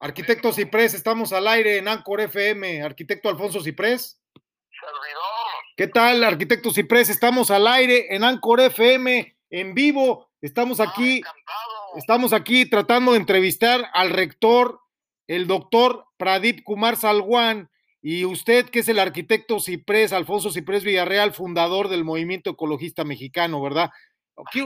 Arquitecto 0.00 0.52
Ciprés, 0.52 0.92
estamos 0.92 1.32
al 1.32 1.48
aire 1.48 1.78
en 1.78 1.88
Ancor 1.88 2.20
FM. 2.20 2.82
Arquitecto 2.82 3.30
Alfonso 3.30 3.62
Ciprés. 3.62 4.20
Servidor. 4.34 5.46
¿Qué 5.74 5.86
tal, 5.88 6.22
arquitecto 6.22 6.70
Ciprés? 6.70 7.08
Estamos 7.08 7.50
al 7.50 7.66
aire 7.66 8.14
en 8.14 8.22
Ancor 8.22 8.60
FM, 8.60 9.34
en 9.48 9.74
vivo. 9.74 10.28
Estamos 10.42 10.80
aquí, 10.80 11.18
Encantado. 11.18 11.96
estamos 11.96 12.32
aquí 12.34 12.68
tratando 12.68 13.12
de 13.12 13.18
entrevistar 13.18 13.88
al 13.94 14.10
rector, 14.10 14.80
el 15.26 15.46
doctor 15.46 16.06
Pradip 16.18 16.62
Kumar 16.64 16.96
Salwan, 16.96 17.70
y 18.08 18.24
usted, 18.24 18.66
que 18.70 18.78
es 18.78 18.88
el 18.88 19.00
arquitecto 19.00 19.58
Ciprés, 19.58 20.12
Alfonso 20.12 20.52
Ciprés 20.52 20.84
Villarreal, 20.84 21.32
fundador 21.32 21.88
del 21.88 22.04
Movimiento 22.04 22.50
Ecologista 22.50 23.02
Mexicano, 23.02 23.60
¿verdad? 23.60 23.90
Aquí 24.46 24.64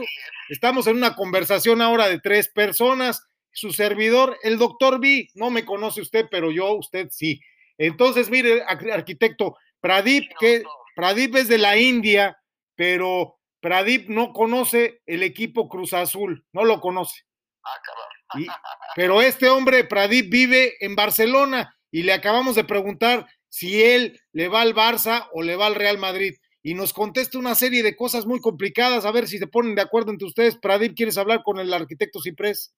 estamos 0.49 0.85
en 0.85 0.97
una 0.97 1.15
conversación 1.15 1.81
ahora 1.81 2.07
de 2.07 2.19
tres 2.19 2.49
personas. 2.49 3.25
Su 3.51 3.73
servidor, 3.73 4.37
el 4.43 4.59
doctor 4.59 4.99
B, 4.99 5.29
no 5.33 5.49
me 5.49 5.65
conoce 5.65 6.01
usted, 6.01 6.27
pero 6.29 6.51
yo, 6.51 6.73
usted 6.73 7.07
sí. 7.09 7.41
Entonces, 7.79 8.29
mire, 8.29 8.61
ar- 8.61 8.91
arquitecto, 8.91 9.57
Pradip, 9.79 10.31
que 10.39 10.61
Pradip 10.95 11.35
es 11.35 11.47
de 11.47 11.57
la 11.57 11.77
India, 11.77 12.37
pero 12.75 13.39
Pradip 13.59 14.07
no 14.07 14.33
conoce 14.33 15.01
el 15.07 15.23
equipo 15.23 15.67
Cruz 15.67 15.93
Azul, 15.93 16.45
no 16.53 16.63
lo 16.63 16.79
conoce. 16.79 17.21
Ah. 17.63 18.39
Y- 18.39 18.45
pero 18.95 19.19
este 19.23 19.49
hombre, 19.49 19.83
Pradip, 19.85 20.29
vive 20.31 20.75
en 20.79 20.95
Barcelona 20.95 21.75
y 21.91 22.03
le 22.03 22.13
acabamos 22.13 22.55
de 22.55 22.63
preguntar 22.63 23.27
si 23.49 23.83
él 23.83 24.19
le 24.31 24.47
va 24.47 24.61
al 24.61 24.73
Barça 24.73 25.27
o 25.33 25.41
le 25.43 25.57
va 25.57 25.67
al 25.67 25.75
Real 25.75 25.97
Madrid. 25.97 26.35
Y 26.63 26.73
nos 26.73 26.93
contesta 26.93 27.37
una 27.37 27.55
serie 27.55 27.83
de 27.83 27.95
cosas 27.95 28.25
muy 28.25 28.39
complicadas. 28.39 29.05
A 29.05 29.11
ver 29.11 29.27
si 29.27 29.37
se 29.39 29.47
ponen 29.47 29.75
de 29.75 29.81
acuerdo 29.81 30.11
entre 30.11 30.27
ustedes. 30.27 30.57
Pradip, 30.57 30.95
¿quieres 30.95 31.17
hablar 31.17 31.41
con 31.43 31.59
el 31.59 31.73
arquitecto 31.73 32.21
Ciprés? 32.21 32.73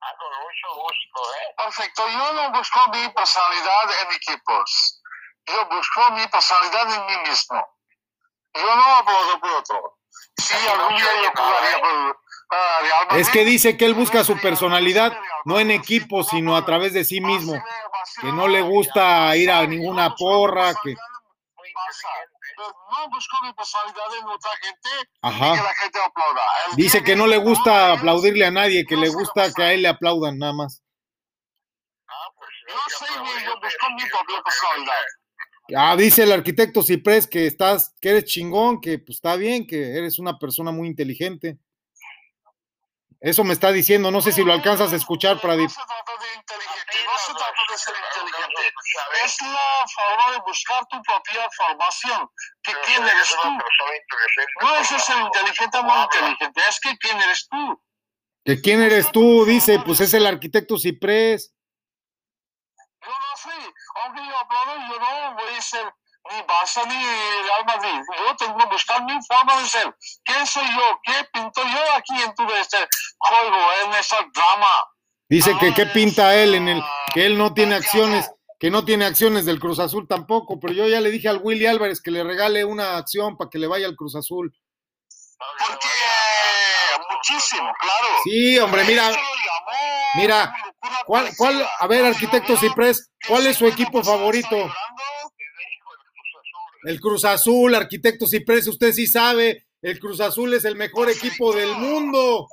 Ah, 0.00 0.12
con 0.18 0.28
mucho 0.28 0.82
gusto, 0.82 1.34
¿eh? 1.34 1.54
Perfecto. 1.56 2.02
Yo 2.08 2.32
no 2.34 2.52
busco 2.52 2.80
mi 2.92 3.08
personalidad 3.14 3.84
en 4.02 4.16
equipos. 4.16 5.02
Yo 5.46 5.68
busco 5.68 6.12
mi 6.12 6.26
personalidad 6.26 6.94
en 6.94 7.06
mí 7.06 7.30
mismo. 7.30 7.64
Yo 8.54 8.76
no 8.76 8.82
hablo 8.82 9.40
por 9.40 9.50
otro. 9.50 9.98
Sí, 10.36 10.54
algún 10.68 10.96
día 10.96 11.22
yo 11.22 11.30
jugaría 11.36 11.80
por 11.80 11.82
Real 11.82 11.82
Madrid. 11.82 12.14
Es 13.12 13.28
que 13.30 13.44
dice 13.44 13.76
que 13.76 13.84
él 13.84 13.94
busca 13.94 14.24
su 14.24 14.38
personalidad 14.38 15.18
no 15.44 15.58
en 15.58 15.70
equipo, 15.70 16.24
sino 16.24 16.56
a 16.56 16.64
través 16.64 16.92
de 16.92 17.04
sí 17.04 17.20
mismo. 17.20 17.62
Que 18.20 18.32
no 18.32 18.48
le 18.48 18.62
gusta 18.62 19.34
ir 19.36 19.50
a 19.50 19.66
ninguna 19.66 20.14
porra, 20.14 20.74
que... 20.82 20.94
No 22.90 23.08
busco 23.10 23.36
mi 23.44 23.52
personalidad 23.52 24.06
en 24.20 24.26
otra 24.26 24.50
gente 24.60 24.88
y 25.00 25.04
que 25.04 25.44
Ajá. 25.44 25.62
la 25.62 25.74
gente 25.74 25.98
aplauda. 26.04 26.42
El 26.70 26.76
Dice 26.76 27.04
que 27.04 27.14
no 27.14 27.26
le 27.26 27.36
gusta 27.36 27.92
aplaudirle 27.92 28.46
a 28.46 28.50
nadie, 28.50 28.84
que 28.84 28.96
le 28.96 29.08
gusta 29.08 29.52
que 29.52 29.62
a 29.62 29.72
él 29.72 29.82
le 29.82 29.88
aplaudan 29.88 30.38
nada 30.38 30.52
más. 30.52 30.82
Yo 32.68 32.74
soy 32.88 33.22
mi, 33.22 33.44
yo 33.44 33.54
busco 33.60 33.90
mi 33.90 34.10
propia 34.10 34.42
personalidad. 34.42 34.94
Ah, 35.76 35.96
dice 35.96 36.22
el 36.22 36.32
arquitecto 36.32 36.82
Ciprés 36.82 37.26
que 37.26 37.46
estás, 37.46 37.94
que 38.00 38.10
eres 38.10 38.24
chingón, 38.24 38.80
que 38.80 38.98
pues 38.98 39.16
está 39.16 39.36
bien, 39.36 39.66
que 39.66 39.96
eres 39.96 40.18
una 40.18 40.38
persona 40.38 40.72
muy 40.72 40.88
inteligente. 40.88 41.58
Eso 43.20 43.42
me 43.42 43.52
está 43.52 43.72
diciendo, 43.72 44.12
no 44.12 44.20
sé 44.20 44.30
si 44.30 44.44
lo 44.44 44.52
alcanzas 44.52 44.92
a 44.92 44.96
escuchar, 44.96 45.40
Pradip. 45.40 45.68
No 45.68 45.74
se 45.74 45.74
trata 45.74 46.12
de 46.20 46.34
inteligente, 46.36 46.98
no 47.04 47.18
se 47.18 47.32
trata 47.34 47.60
de 47.68 47.78
ser 47.78 47.94
inteligente. 47.96 48.74
Es 49.24 49.42
la 49.42 49.84
forma 49.92 50.32
de 50.32 50.38
buscar 50.46 50.86
tu 50.86 51.02
propia 51.02 51.48
formación. 51.56 52.30
Que 52.62 52.72
quién 52.84 53.02
eres 53.02 53.36
tú. 53.42 53.48
No 54.60 54.76
es 54.76 54.88
ser 54.88 55.18
inteligente 55.18 55.78
o 55.78 55.82
no 55.82 56.04
inteligente, 56.04 56.60
es 56.68 56.80
que 56.80 56.96
quién 56.98 57.20
eres 57.20 57.48
tú. 57.50 57.82
¿Que 58.44 58.60
quién 58.60 58.82
eres 58.82 59.10
tú? 59.10 59.44
Dice, 59.44 59.80
pues 59.80 60.00
es 60.00 60.14
el 60.14 60.24
arquitecto 60.24 60.78
Ciprés. 60.78 61.52
Yo 63.02 63.10
no 63.10 63.36
soy, 63.36 63.74
aunque 64.04 64.24
yo 64.24 64.38
aplaudo, 64.38 64.74
yo 64.92 65.00
no 65.00 65.34
voy 65.34 65.54
a 65.54 65.60
ser 65.60 65.92
ni 66.30 66.42
Barça 66.42 66.84
ni 66.86 66.94
Real 66.94 67.64
Madrid. 67.66 68.02
Yo 68.18 68.36
tengo 68.36 68.58
que 68.58 68.66
buscar 68.66 69.04
mi 69.04 69.18
forma 69.26 69.60
de 69.60 69.68
ser. 69.68 69.96
¿Quién 70.24 70.46
soy 70.46 70.66
yo? 70.66 71.00
¿Qué 71.02 71.24
pinto 71.32 71.62
yo 71.62 71.92
aquí 71.96 72.22
en 72.22 72.34
todo 72.34 72.54
este 72.56 72.78
juego, 73.18 73.56
en 73.84 73.94
este 73.94 74.16
drama? 74.34 74.68
Dice 75.28 75.56
que 75.60 75.74
qué 75.74 75.86
pinta 75.86 76.34
él 76.34 76.54
en 76.54 76.68
el, 76.68 76.82
que 77.12 77.26
él 77.26 77.36
no 77.36 77.52
tiene 77.52 77.74
acciones, 77.74 78.30
que 78.58 78.70
no 78.70 78.84
tiene 78.84 79.04
acciones 79.04 79.44
del 79.44 79.60
Cruz 79.60 79.78
Azul 79.78 80.08
tampoco, 80.08 80.58
pero 80.58 80.72
yo 80.72 80.88
ya 80.88 81.00
le 81.00 81.10
dije 81.10 81.28
al 81.28 81.40
Willy 81.42 81.66
Álvarez 81.66 82.00
que 82.00 82.10
le 82.10 82.24
regale 82.24 82.64
una 82.64 82.96
acción 82.96 83.36
para 83.36 83.50
que 83.50 83.58
le 83.58 83.66
vaya 83.66 83.86
al 83.86 83.96
Cruz 83.96 84.16
Azul. 84.16 84.52
Porque 85.58 85.88
muchísimo, 87.10 87.70
claro. 87.78 88.14
Sí, 88.24 88.58
hombre, 88.58 88.84
mira, 88.84 89.10
mira, 90.14 90.54
¿cuál, 91.06 91.30
cuál, 91.36 91.68
a 91.78 91.86
ver, 91.86 92.06
arquitecto 92.06 92.56
Ciprés, 92.56 93.10
¿cuál 93.26 93.46
es 93.46 93.56
su 93.56 93.66
equipo 93.66 94.02
favorito? 94.02 94.56
El 96.84 97.00
Cruz 97.00 97.24
Azul, 97.24 97.74
arquitecto 97.74 98.26
Ciprés, 98.26 98.66
usted 98.68 98.92
sí 98.92 99.06
sabe, 99.06 99.66
el 99.82 99.98
Cruz 99.98 100.20
Azul 100.20 100.54
es 100.54 100.64
el 100.64 100.76
mejor 100.76 101.10
equipo 101.10 101.52
del 101.52 101.74
mundo. 101.76 102.48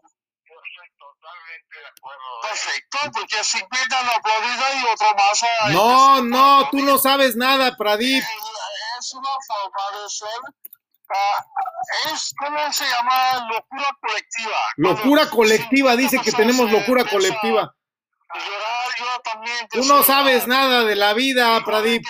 Perfecto, 2.42 2.98
porque 3.14 3.44
50 3.44 4.04
la 4.04 4.12
aplaudida 4.16 4.82
y 4.82 4.94
otro 4.94 5.08
más. 5.16 5.44
a- 5.44 5.70
No, 5.70 6.22
no, 6.22 6.70
tú 6.70 6.78
no 6.80 6.98
sabes 6.98 7.36
nada, 7.36 7.76
Pradip. 7.76 8.24
Es 9.00 9.14
una 9.14 9.30
forma 9.48 10.02
de 10.02 10.10
ser. 10.10 10.30
ah, 11.14 11.46
es, 12.14 12.34
¿cómo 12.40 12.72
se 12.74 12.86
llama? 12.86 13.48
Locura 13.50 13.98
colectiva. 14.02 14.58
Locura 14.78 15.30
colectiva, 15.30 15.92
50 15.92 15.96
dice 15.96 16.20
que 16.24 16.32
tenemos 16.32 16.72
locura 16.72 17.04
colectiva. 17.06 17.76
Llorar, 18.34 18.75
yo 19.00 19.22
también 19.24 19.56
Tú 19.72 19.84
no 19.86 20.04
sabes 20.04 20.48
nada 20.48 20.84
de 20.84 20.96
la 20.96 21.14
vida, 21.14 21.64
Pradip. 21.64 22.04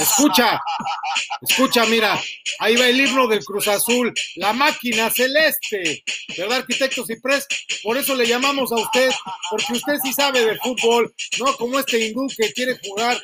Escucha, 0.00 0.60
escucha, 1.48 1.86
mira, 1.86 2.20
ahí 2.58 2.76
va 2.76 2.86
el 2.86 3.00
himno 3.00 3.26
del 3.28 3.44
Cruz 3.44 3.68
Azul, 3.68 4.12
la 4.36 4.52
máquina 4.52 5.10
celeste, 5.10 6.02
¿verdad, 6.36 6.58
arquitecto 6.58 7.04
Ciprés? 7.06 7.46
Por 7.82 7.96
eso 7.96 8.14
le 8.14 8.26
llamamos 8.26 8.72
a 8.72 8.76
usted, 8.76 9.10
porque 9.50 9.74
usted 9.74 9.94
sí 10.02 10.12
sabe 10.12 10.44
de 10.44 10.58
fútbol, 10.58 11.14
no 11.38 11.56
como 11.56 11.78
este 11.78 11.98
hindú 11.98 12.26
que 12.36 12.52
quiere 12.52 12.78
jugar 12.84 13.20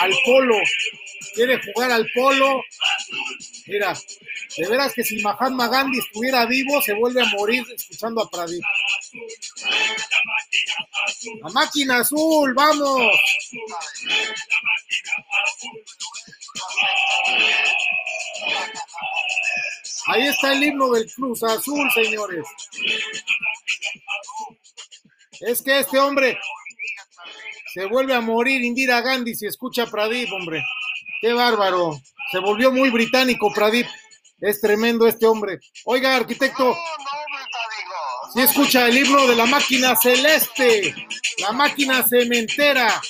al 0.00 0.12
polo, 0.24 0.56
quiere 1.34 1.60
jugar 1.62 1.90
al 1.90 2.06
polo. 2.14 2.62
Mira, 3.66 3.96
de 4.56 4.68
veras 4.68 4.92
que 4.94 5.04
si 5.04 5.20
Mahatma 5.22 5.68
Gandhi 5.68 5.98
estuviera 5.98 6.46
vivo, 6.46 6.80
se 6.80 6.94
vuelve 6.94 7.22
a 7.22 7.26
morir 7.26 7.64
escuchando 7.74 8.22
a 8.22 8.30
Pradip. 8.30 8.62
La 11.42 11.50
máquina 11.50 11.98
azul, 11.98 12.54
vamos. 12.54 13.18
Ahí 20.06 20.26
está 20.26 20.52
el 20.52 20.64
himno 20.64 20.90
del 20.92 21.12
Cruz 21.12 21.42
Azul, 21.42 21.90
señores. 21.92 22.46
Es 25.40 25.62
que 25.62 25.80
este 25.80 25.98
hombre 25.98 26.38
se 27.74 27.84
vuelve 27.86 28.14
a 28.14 28.20
morir 28.20 28.62
Indira 28.62 29.00
Gandhi 29.00 29.34
si 29.34 29.46
escucha 29.46 29.84
a 29.84 29.86
Pradip, 29.86 30.32
hombre. 30.32 30.62
Qué 31.20 31.32
bárbaro. 31.32 32.00
Se 32.32 32.38
volvió 32.38 32.72
muy 32.72 32.90
británico 32.90 33.52
Pradip. 33.52 33.86
Es 34.40 34.60
tremendo 34.60 35.06
este 35.06 35.26
hombre. 35.26 35.58
Oiga, 35.84 36.16
arquitecto, 36.16 36.74
Si 38.32 38.40
escucha 38.40 38.88
el 38.88 38.98
himno 38.98 39.26
de 39.26 39.36
la 39.36 39.46
máquina 39.46 39.96
celeste, 39.96 40.94
la 41.38 41.52
máquina 41.52 42.02
cementera. 42.02 43.00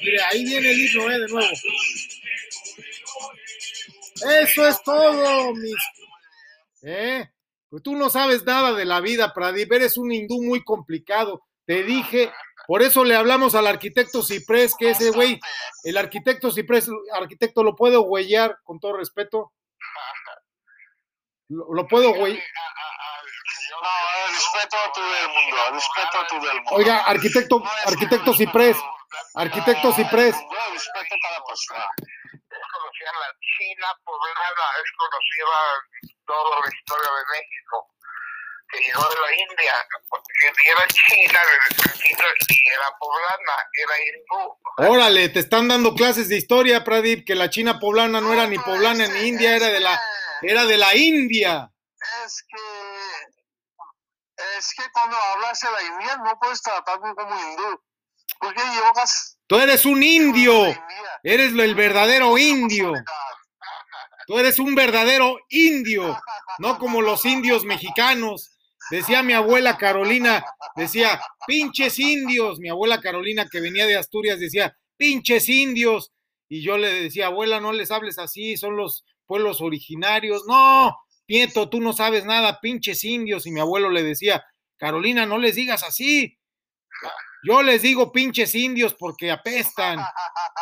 Mire, 0.00 0.22
ahí 0.30 0.44
viene 0.44 0.70
el 0.70 0.80
himno, 0.80 1.10
eh, 1.10 1.18
de 1.18 1.28
nuevo. 1.28 1.52
Eso 4.40 4.66
es 4.66 4.82
todo, 4.82 5.54
mis. 5.54 5.76
¿Eh? 6.82 7.28
Pues 7.68 7.82
tú 7.82 7.94
no 7.96 8.08
sabes 8.08 8.44
nada 8.44 8.72
de 8.72 8.84
la 8.84 9.00
vida, 9.00 9.34
Pradip. 9.34 9.72
Eres 9.72 9.98
un 9.98 10.12
hindú 10.12 10.42
muy 10.42 10.64
complicado. 10.64 11.42
Te 11.66 11.82
dije, 11.82 12.32
por 12.66 12.82
eso 12.82 13.04
le 13.04 13.16
hablamos 13.16 13.54
al 13.54 13.66
arquitecto 13.66 14.22
Ciprés, 14.22 14.74
que 14.78 14.90
ese 14.90 15.10
güey, 15.10 15.38
el 15.84 15.96
arquitecto 15.96 16.50
Ciprés, 16.50 16.88
arquitecto, 17.12 17.62
¿lo 17.62 17.74
puedo 17.74 18.02
huellar 18.02 18.58
con 18.62 18.80
todo 18.80 18.96
respeto? 18.96 19.52
¿Lo, 21.48 21.74
lo 21.74 21.86
puedo 21.86 22.12
huellar? 22.12 22.42
No, 23.70 23.78
eh, 23.78 24.26
respeto 24.30 24.76
a 24.76 24.92
todo 24.92 25.16
el 25.16 25.28
mundo, 25.28 25.56
respeto 25.72 26.18
a 26.18 26.26
todo 26.26 26.50
el 26.50 26.56
mundo. 26.56 26.70
Oiga, 26.72 27.02
arquitecto, 27.02 27.62
arquitecto 27.84 28.34
Ciprés, 28.34 28.76
arquitecto 29.34 29.92
Ciprés. 29.92 30.34
Respeto 30.34 31.14
a 31.14 31.18
cada 31.22 31.44
persona. 31.44 31.88
es 31.98 32.66
conocida 32.72 33.12
la 33.20 33.32
China 33.56 33.88
poblana, 34.04 34.66
es 34.82 34.90
conocida 34.96 35.58
toda 36.26 36.60
la 36.60 36.68
historia 36.68 37.10
de 37.10 37.24
México, 37.38 37.90
que 38.70 38.78
llegó 38.80 39.02
de 39.08 39.20
la 39.20 39.32
India, 39.32 39.74
que 40.38 40.70
era 40.70 40.86
china 40.88 41.40
y 42.48 42.68
era 42.68 42.98
poblana, 42.98 43.56
era 43.72 43.94
hindú. 44.02 44.92
Órale, 44.92 45.28
te 45.30 45.40
están 45.40 45.68
dando 45.68 45.94
clases 45.94 46.28
de 46.28 46.36
historia, 46.36 46.84
Pradip, 46.84 47.26
que 47.26 47.34
la 47.34 47.50
China 47.50 47.78
poblana 47.78 48.20
no 48.20 48.32
era 48.32 48.46
ni 48.46 48.58
poblana 48.58 49.06
ni 49.08 49.28
india, 49.28 49.56
era 49.56 49.68
de 49.68 49.80
la, 49.80 50.00
era 50.42 50.64
de 50.64 50.76
la 50.76 50.94
India. 50.94 51.70
Es 52.24 52.44
que. 52.48 53.15
Es 54.58 54.72
que 54.74 54.84
cuando 54.92 55.16
hablas 55.16 55.62
la 55.62 55.82
India 55.82 56.16
no 56.24 56.38
puedes 56.38 56.62
tratarme 56.62 57.14
como 57.14 57.34
hindú. 57.34 57.80
Porque. 58.40 58.60
Tú 59.46 59.56
eres 59.56 59.84
un 59.84 60.02
indio, 60.02 60.74
eres 61.22 61.52
el 61.52 61.74
verdadero 61.74 62.36
indio. 62.36 62.92
Tú 64.26 64.38
eres 64.38 64.58
un 64.58 64.74
verdadero 64.74 65.38
indio, 65.48 66.20
no 66.58 66.78
como 66.78 67.00
los 67.00 67.24
indios 67.24 67.64
mexicanos. 67.64 68.50
Decía 68.90 69.22
mi 69.22 69.32
abuela 69.32 69.76
Carolina, 69.76 70.44
decía, 70.74 71.20
pinches 71.46 71.98
indios. 71.98 72.58
Mi 72.58 72.68
abuela 72.68 73.00
Carolina, 73.00 73.46
que 73.50 73.60
venía 73.60 73.86
de 73.86 73.96
Asturias, 73.96 74.38
decía, 74.38 74.76
pinches 74.96 75.48
indios. 75.48 76.12
Y 76.48 76.62
yo 76.62 76.78
le 76.78 77.02
decía, 77.02 77.26
abuela, 77.26 77.60
no 77.60 77.72
les 77.72 77.90
hables 77.90 78.18
así, 78.18 78.56
son 78.56 78.76
los 78.76 79.04
pueblos 79.26 79.60
originarios. 79.60 80.44
No, 80.46 80.96
Nieto, 81.28 81.68
tú 81.68 81.80
no 81.80 81.92
sabes 81.92 82.24
nada, 82.24 82.60
pinches 82.60 83.04
indios. 83.04 83.46
Y 83.46 83.50
mi 83.50 83.60
abuelo 83.60 83.90
le 83.90 84.02
decía, 84.02 84.44
Carolina, 84.78 85.26
no 85.26 85.38
les 85.38 85.54
digas 85.54 85.82
así. 85.82 86.38
Yo 87.46 87.62
les 87.62 87.82
digo 87.82 88.10
pinches 88.12 88.54
indios 88.54 88.94
porque 88.94 89.30
apestan. 89.30 90.00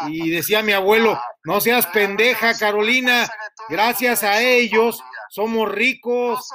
Y 0.08 0.30
decía 0.30 0.62
mi 0.62 0.72
abuelo, 0.72 1.18
no 1.44 1.60
seas 1.60 1.86
pendeja, 1.86 2.58
Carolina. 2.58 3.28
Gracias 3.68 4.22
a 4.22 4.42
ellos 4.42 5.02
somos 5.30 5.70
ricos. 5.70 6.46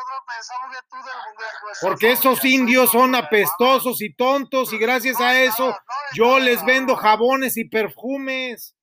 Porque 1.81 2.11
esos 2.11 2.43
indios 2.45 2.91
son 2.91 3.15
apestosos 3.15 4.01
y 4.01 4.13
tontos 4.13 4.71
y 4.71 4.77
gracias 4.77 5.19
a 5.19 5.41
eso 5.41 5.75
yo 6.13 6.39
les 6.39 6.63
vendo 6.63 6.95
jabones 6.95 7.57
y 7.57 7.65
perfumes. 7.65 8.75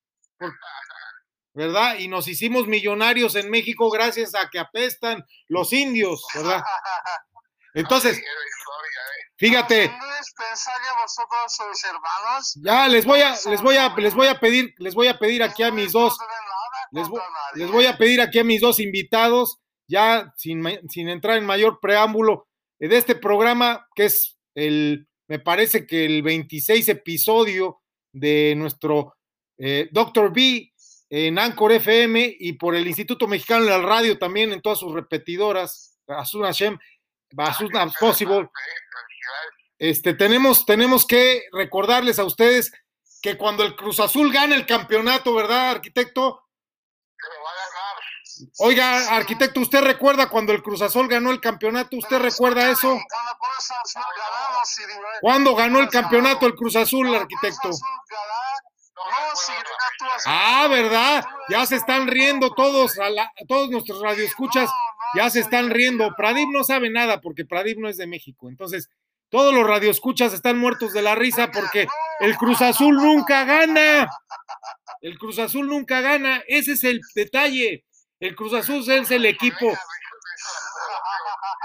¿Verdad? 1.56 1.98
Y 1.98 2.08
nos 2.08 2.28
hicimos 2.28 2.66
millonarios 2.66 3.34
en 3.34 3.48
México 3.48 3.90
gracias 3.90 4.34
a 4.34 4.50
que 4.50 4.58
apestan 4.58 5.24
los 5.48 5.72
indios, 5.72 6.22
¿verdad? 6.34 6.62
Entonces, 7.74 8.22
fíjate, 9.38 9.90
vosotros 11.00 11.84
hermanos. 11.84 12.58
ya 12.62 12.88
les 12.88 13.06
voy 13.06 13.22
a, 13.22 13.34
les 13.48 13.62
voy 13.62 13.76
a, 13.76 13.88
les 13.96 14.14
voy 14.14 14.26
a 14.26 14.38
pedir, 14.38 14.74
les 14.76 14.94
voy 14.94 15.08
a 15.08 15.18
pedir 15.18 15.42
aquí 15.42 15.62
a 15.62 15.70
mis 15.70 15.92
dos, 15.92 16.18
les 16.90 17.08
voy, 17.08 17.22
les 17.54 17.70
voy 17.70 17.86
a 17.86 17.96
pedir 17.96 18.20
aquí 18.20 18.38
a 18.38 18.44
mis 18.44 18.60
dos 18.60 18.78
invitados, 18.78 19.58
ya 19.88 20.34
sin, 20.36 20.62
sin 20.90 21.08
entrar 21.08 21.38
en 21.38 21.46
mayor 21.46 21.80
preámbulo, 21.80 22.48
eh, 22.80 22.88
de 22.88 22.98
este 22.98 23.14
programa, 23.14 23.88
que 23.94 24.04
es 24.04 24.36
el, 24.54 25.08
me 25.26 25.38
parece 25.38 25.86
que 25.86 26.04
el 26.04 26.22
26 26.22 26.90
episodio 26.90 27.80
de 28.12 28.54
nuestro 28.56 29.16
eh, 29.58 29.88
Doctor 29.90 30.32
B 30.32 30.70
en 31.08 31.38
Anchor 31.38 31.72
FM 31.72 32.36
y 32.38 32.54
por 32.54 32.74
el 32.74 32.86
Instituto 32.86 33.26
Mexicano 33.26 33.64
de 33.64 33.70
la 33.70 33.78
Radio 33.78 34.18
también 34.18 34.52
en 34.52 34.60
todas 34.60 34.78
sus 34.78 34.92
repetidoras, 34.92 35.98
Azul 36.08 36.44
Hashem, 36.44 36.78
Azul 37.36 37.70
Possible. 37.98 38.48
Este, 39.78 40.14
tenemos, 40.14 40.64
tenemos 40.64 41.06
que 41.06 41.44
recordarles 41.52 42.18
a 42.18 42.24
ustedes 42.24 42.72
que 43.20 43.36
cuando 43.36 43.62
el 43.62 43.76
Cruz 43.76 44.00
Azul 44.00 44.32
gana 44.32 44.54
el 44.54 44.66
campeonato, 44.66 45.34
¿verdad, 45.34 45.70
arquitecto? 45.70 46.42
Oiga, 48.58 49.16
arquitecto, 49.16 49.60
¿usted 49.60 49.80
recuerda 49.80 50.28
cuando 50.28 50.52
el 50.52 50.62
Cruz 50.62 50.82
Azul 50.82 51.08
ganó 51.08 51.30
el 51.30 51.40
campeonato? 51.40 51.96
¿Usted 51.96 52.18
recuerda 52.18 52.70
eso? 52.70 52.94
Eh, 52.94 53.00
¿Cuándo 55.20 55.54
ganó 55.54 55.80
el 55.80 55.88
campeonato 55.88 56.46
el 56.46 56.54
Cruz 56.54 56.76
Azul, 56.76 57.14
arquitecto? 57.14 57.70
Ah, 60.26 60.66
¿verdad? 60.68 61.24
Ya 61.50 61.66
se 61.66 61.76
están 61.76 62.06
riendo 62.06 62.50
todos, 62.54 62.98
a 62.98 63.10
la- 63.10 63.32
todos 63.48 63.70
nuestros 63.70 64.00
radioescuchas, 64.00 64.70
ya 65.14 65.30
se 65.30 65.40
están 65.40 65.70
riendo. 65.70 66.14
Pradip 66.16 66.48
no 66.50 66.64
sabe 66.64 66.90
nada 66.90 67.20
porque 67.20 67.44
Pradip 67.44 67.78
no 67.78 67.88
es 67.88 67.96
de 67.96 68.06
México. 68.06 68.48
Entonces, 68.48 68.88
todos 69.28 69.52
los 69.54 69.66
radioescuchas 69.66 70.32
están 70.32 70.58
muertos 70.58 70.92
de 70.92 71.02
la 71.02 71.14
risa 71.14 71.50
porque 71.50 71.86
el 72.20 72.36
Cruz 72.36 72.62
Azul 72.62 72.94
nunca 72.96 73.44
gana. 73.44 74.08
El 75.00 75.18
Cruz 75.18 75.38
Azul 75.38 75.66
nunca 75.68 76.00
gana. 76.00 76.42
Ese 76.46 76.72
es 76.72 76.84
el 76.84 77.00
detalle. 77.14 77.84
El 78.20 78.34
Cruz 78.34 78.54
Azul 78.54 78.88
es 78.90 79.10
el 79.10 79.26
equipo. 79.26 79.72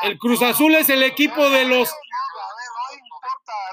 El 0.03 0.17
Cruz 0.17 0.41
Azul 0.41 0.75
es 0.75 0.89
el 0.89 1.03
equipo 1.03 1.49
de 1.49 1.65
los. 1.65 1.89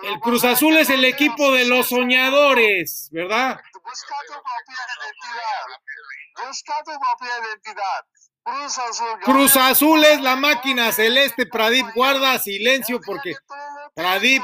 El 0.03 0.21
Cruz 0.21 0.45
Azul 0.45 0.77
es 0.77 0.91
el 0.91 1.05
equipo 1.05 1.53
de 1.53 1.65
los 1.65 1.89
soñadores, 1.89 3.09
¿verdad? 3.13 3.61
Busca 3.85 4.15
tu 4.27 4.33
propia 4.33 4.77
identidad. 4.99 6.47
Busca 6.47 6.75
tu 6.85 6.93
propia 6.99 7.29
identidad. 7.47 8.07
Cruz 8.43 8.79
Azul. 8.79 9.21
Cruz 9.23 9.57
Azul 9.57 10.05
es 10.05 10.21
la 10.21 10.37
máquina 10.37 10.93
celeste. 10.93 11.47
Pradip, 11.47 11.87
guarda 11.95 12.39
silencio 12.39 13.01
porque 13.05 13.35
Pradip, 13.95 14.43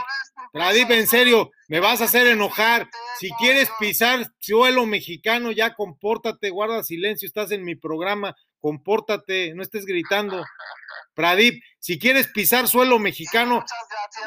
Pradip, 0.52 0.90
en 0.90 1.06
serio, 1.06 1.50
me 1.68 1.80
vas 1.80 2.00
a 2.00 2.04
hacer 2.04 2.26
enojar. 2.26 2.88
Si 3.18 3.30
quieres 3.38 3.70
pisar 3.78 4.30
suelo 4.40 4.86
mexicano, 4.86 5.52
ya 5.52 5.74
compórtate, 5.74 6.50
guarda 6.50 6.82
silencio, 6.82 7.26
estás 7.26 7.50
en 7.52 7.64
mi 7.64 7.76
programa, 7.76 8.34
compórtate, 8.64 9.52
no 9.54 9.62
estés 9.62 9.84
gritando. 9.84 10.42
Pradip, 11.14 11.62
si 11.78 11.98
quieres 11.98 12.28
pisar 12.28 12.66
suelo 12.66 12.98
mexicano 12.98 13.62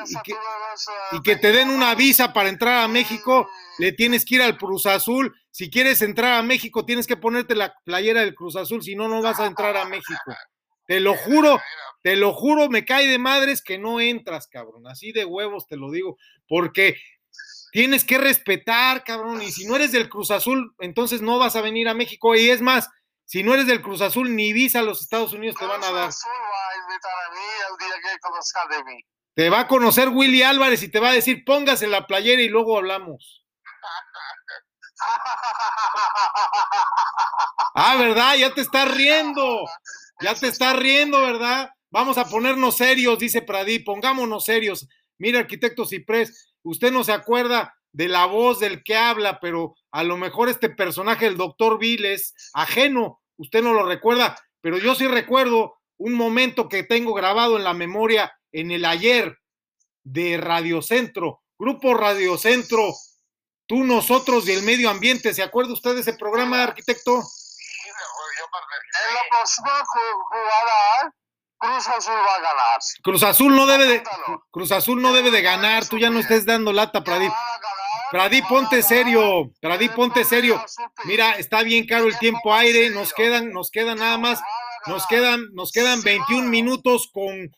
y 0.08 0.14
que, 0.24 0.34
y 1.14 1.22
que 1.24 1.36
te 1.38 1.52
den 1.52 1.72
una 1.72 1.96
visa 1.96 2.34
para 2.34 2.48
entrar 2.48 2.84
a 2.84 2.88
México, 2.88 3.50
le 3.80 3.94
tienes 3.94 4.24
que 4.24 4.36
ir 4.36 4.44
al 4.44 4.56
Cruz 4.56 4.86
Azul. 4.86 5.36
Si 5.50 5.72
quieres 5.72 6.04
entrar 6.04 6.34
a 6.34 6.44
México, 6.44 6.86
tienes 6.86 7.08
que 7.08 7.18
ponerte 7.18 7.56
la 7.56 7.74
playera 7.84 8.22
del 8.22 8.36
Cruz 8.36 8.56
Azul, 8.56 8.84
si 8.84 8.96
no, 8.96 9.08
no 9.08 9.24
vas 9.24 9.40
a 9.40 9.48
entrar 9.48 9.76
a 9.76 9.86
México. 9.86 10.36
Te 10.86 11.00
lo 11.00 11.16
juro, 11.26 11.60
te 12.04 12.16
lo 12.16 12.32
juro, 12.32 12.70
me 12.70 12.86
cae 12.86 13.08
de 13.08 13.18
madres 13.18 13.64
que 13.64 13.80
no 13.80 14.00
entras, 14.00 14.48
cabrón. 14.48 14.86
Así 14.86 15.14
de 15.14 15.26
huevos 15.26 15.66
te 15.66 15.78
lo 15.78 15.90
digo, 15.90 16.18
porque 16.48 16.96
tienes 17.72 18.06
que 18.06 18.20
respetar, 18.20 19.04
cabrón. 19.04 19.42
Y 19.42 19.52
si 19.52 19.66
no 19.66 19.76
eres 19.76 19.92
del 19.92 20.10
Cruz 20.10 20.30
Azul, 20.30 20.76
entonces 20.78 21.22
no 21.22 21.40
vas 21.40 21.56
a 21.56 21.62
venir 21.62 21.90
a 21.90 21.96
México. 21.96 22.36
Y 22.36 22.52
es 22.52 22.62
más, 22.62 22.88
si 23.28 23.44
no 23.44 23.54
eres 23.54 23.68
del 23.68 23.82
Cruz 23.82 24.00
Azul, 24.00 24.34
ni 24.34 24.54
visa 24.54 24.80
a 24.80 24.84
los 24.84 25.02
Estados 25.02 25.34
Unidos 25.34 25.58
te 25.60 25.66
van 25.66 25.84
a 25.84 25.92
dar. 25.92 26.06
Cruz 26.06 26.16
Azul 26.16 26.32
va 26.32 26.70
a 26.72 26.78
invitar 26.82 27.12
a 27.12 27.34
mí 27.34 27.42
el 27.70 27.78
día 27.78 27.96
que 28.14 28.20
conozca 28.20 28.62
de 28.70 28.84
mí. 28.86 29.04
Te 29.36 29.50
va 29.50 29.60
a 29.60 29.68
conocer 29.68 30.08
Willy 30.08 30.44
Álvarez 30.44 30.82
y 30.82 30.90
te 30.90 31.02
va 31.02 31.10
a 31.10 31.14
decir, 31.14 31.44
póngase 31.46 31.88
la 31.88 32.08
playera 32.08 32.42
y 32.42 32.48
luego 32.48 32.78
hablamos. 32.78 33.46
Ah, 37.80 37.96
¿verdad? 37.96 38.34
Ya 38.38 38.52
te 38.56 38.62
estás 38.62 38.92
riendo. 38.92 39.64
Ya 40.20 40.34
te 40.34 40.48
estás 40.48 40.76
riendo, 40.76 41.22
¿verdad? 41.22 41.70
Vamos 41.92 42.18
a 42.18 42.26
ponernos 42.26 42.76
serios, 42.78 43.20
dice 43.20 43.44
Pradí, 43.44 43.78
pongámonos 43.78 44.46
serios. 44.46 44.88
Mira, 45.20 45.42
arquitecto 45.42 45.86
Ciprés, 45.86 46.56
usted 46.64 46.92
no 46.92 47.04
se 47.04 47.12
acuerda 47.12 47.77
de 47.98 48.08
la 48.08 48.28
voz 48.28 48.60
del 48.60 48.84
que 48.84 48.96
habla, 48.96 49.40
pero 49.40 49.74
a 49.92 50.04
lo 50.04 50.18
mejor 50.18 50.50
este 50.50 50.70
personaje, 50.70 51.26
el 51.26 51.36
doctor 51.36 51.80
Bill, 51.80 52.06
es 52.06 52.36
ajeno, 52.54 53.24
usted 53.38 53.64
no 53.64 53.74
lo 53.74 53.88
recuerda, 53.88 54.38
pero 54.62 54.78
yo 54.78 54.94
sí 54.94 55.08
recuerdo 55.08 55.80
un 55.98 56.14
momento 56.14 56.70
que 56.70 56.84
tengo 56.84 57.16
grabado 57.16 57.58
en 57.58 57.64
la 57.64 57.74
memoria 57.74 58.32
en 58.52 58.70
el 58.70 58.86
ayer 58.86 59.40
de 60.04 60.38
Radio 60.38 60.84
Centro, 60.84 61.42
Grupo 61.58 61.96
Radio 61.96 62.38
Centro, 62.38 62.94
tú, 63.66 63.84
nosotros 63.84 64.48
y 64.48 64.52
el 64.52 64.62
medio 64.62 64.92
ambiente. 64.92 65.34
¿Se 65.34 65.42
acuerda 65.42 65.74
usted 65.74 65.96
de 65.96 66.02
ese 66.02 66.14
programa, 66.14 66.62
arquitecto? 66.62 67.14
Acuerdo, 67.14 67.26
yo 68.38 68.46
En 69.08 69.14
la 69.16 69.22
próxima 69.32 69.84
jugada, 70.30 71.16
Cruz 71.58 71.88
Azul 71.88 72.14
va 72.14 72.36
a 72.36 72.42
ganar. 72.42 72.80
Cruz 73.02 73.24
Azul 73.24 73.56
no 73.56 73.66
debe 73.66 73.88
de. 73.88 74.04
Cruz 74.52 74.72
Azul 74.72 75.02
no 75.02 75.14
debe 75.14 75.32
de 75.32 75.42
ganar, 75.42 75.88
tú 75.88 75.98
ya 75.98 76.12
no 76.12 76.20
estés 76.20 76.46
dando 76.46 76.72
lata, 76.72 77.04
Pradip. 77.04 77.34
A 78.14 78.30
ponte 78.48 78.82
serio, 78.82 79.52
Pradip, 79.60 79.90
El 79.90 79.96
ponte 79.96 80.24
serio. 80.24 80.64
Mira, 81.06 81.34
está 81.34 81.62
bien 81.64 81.86
caro 81.86 82.08
el 82.08 82.18
tiempo 82.18 82.54
aire, 82.54 82.90
nos 82.90 83.14
quedan, 83.14 83.52
nos 83.52 83.70
quedan 83.70 83.98
nada 83.98 84.18
más, 84.18 84.40
nos 84.86 85.06
quedan, 85.08 85.54
nos 85.54 85.74
quedan 85.74 86.02
21 86.02 86.48
minutos 86.48 87.10
con 87.12 87.52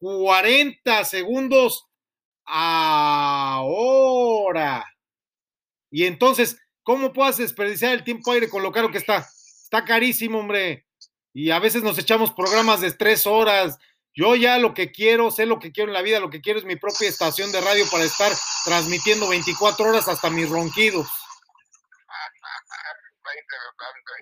40 0.00 1.04
segundos 1.04 1.86
ahora. 2.44 3.74
Y 5.90 6.04
entonces, 6.04 6.58
¿cómo 6.82 7.14
puedes 7.14 7.38
desperdiciar 7.38 7.94
el 7.94 8.04
tiempo 8.04 8.30
aire 8.32 8.50
con 8.50 8.62
lo 8.62 8.72
caro 8.72 8.90
que 8.90 8.98
está? 8.98 9.26
Está 9.62 9.84
carísimo, 9.86 10.40
hombre. 10.40 10.86
Y 11.32 11.50
a 11.50 11.58
veces 11.58 11.82
nos 11.82 11.98
echamos 11.98 12.32
programas 12.32 12.82
de 12.82 12.92
tres 12.92 13.26
horas. 13.26 13.78
Yo 14.14 14.36
ya 14.36 14.58
lo 14.58 14.74
que 14.74 14.92
quiero, 14.92 15.32
sé 15.32 15.44
lo 15.44 15.58
que 15.58 15.72
quiero 15.72 15.90
en 15.90 15.94
la 15.94 16.02
vida, 16.02 16.20
lo 16.20 16.30
que 16.30 16.40
quiero 16.40 16.60
es 16.60 16.64
mi 16.64 16.76
propia 16.76 17.08
estación 17.08 17.50
de 17.50 17.60
radio 17.60 17.84
para 17.90 18.04
estar 18.04 18.32
transmitiendo 18.64 19.28
24 19.28 19.86
horas 19.86 20.06
hasta 20.06 20.30
mis 20.30 20.48
ronquidos. 20.48 21.08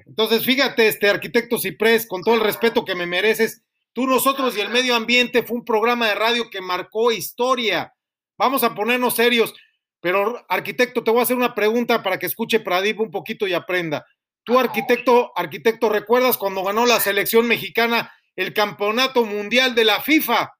Entonces, 0.07 0.45
fíjate, 0.45 0.89
este 0.89 1.11
arquitecto 1.11 1.59
Ciprés, 1.59 2.07
con 2.07 2.23
todo 2.23 2.35
el 2.37 2.41
respeto 2.41 2.85
que 2.85 2.95
me 2.95 3.07
mereces, 3.07 3.63
tú, 3.93 4.07
nosotros 4.07 4.57
y 4.57 4.61
el 4.61 4.71
medio 4.71 4.97
ambiente 4.97 5.43
fue 5.43 5.59
un 5.59 5.65
programa 5.65 6.09
de 6.09 6.15
radio 6.15 6.49
que 6.49 6.63
marcó 6.63 7.13
historia. 7.13 7.95
Vamos 8.39 8.65
a 8.65 8.75
ponernos 8.75 9.15
serios, 9.15 9.53
pero 10.01 10.45
arquitecto, 10.49 11.05
te 11.05 11.11
voy 11.11 11.21
a 11.21 11.25
hacer 11.25 11.37
una 11.37 11.55
pregunta 11.55 12.03
para 12.03 12.19
que 12.19 12.27
escuche 12.27 12.61
Pradip 12.61 12.99
un 13.01 13.11
poquito 13.11 13.47
y 13.47 13.53
aprenda. 13.53 14.07
Tú, 14.43 14.59
arquitecto, 14.59 15.33
arquitecto, 15.37 15.91
¿recuerdas 15.91 16.39
cuando 16.39 16.65
ganó 16.65 16.87
la 16.87 16.99
selección 16.99 17.47
mexicana 17.47 18.13
el 18.37 18.55
campeonato 18.55 19.25
mundial 19.25 19.75
de 19.75 19.85
la 19.85 20.01
FIFA? 20.03 20.53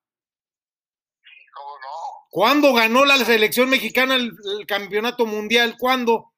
¿Cómo 1.55 1.79
no? 1.79 1.89
¿Cuándo 2.31 2.73
ganó 2.73 3.05
la 3.05 3.19
selección 3.25 3.69
mexicana 3.71 4.15
el, 4.17 4.33
el 4.59 4.67
campeonato 4.67 5.27
mundial? 5.27 5.77
¿Cuándo? 5.79 6.33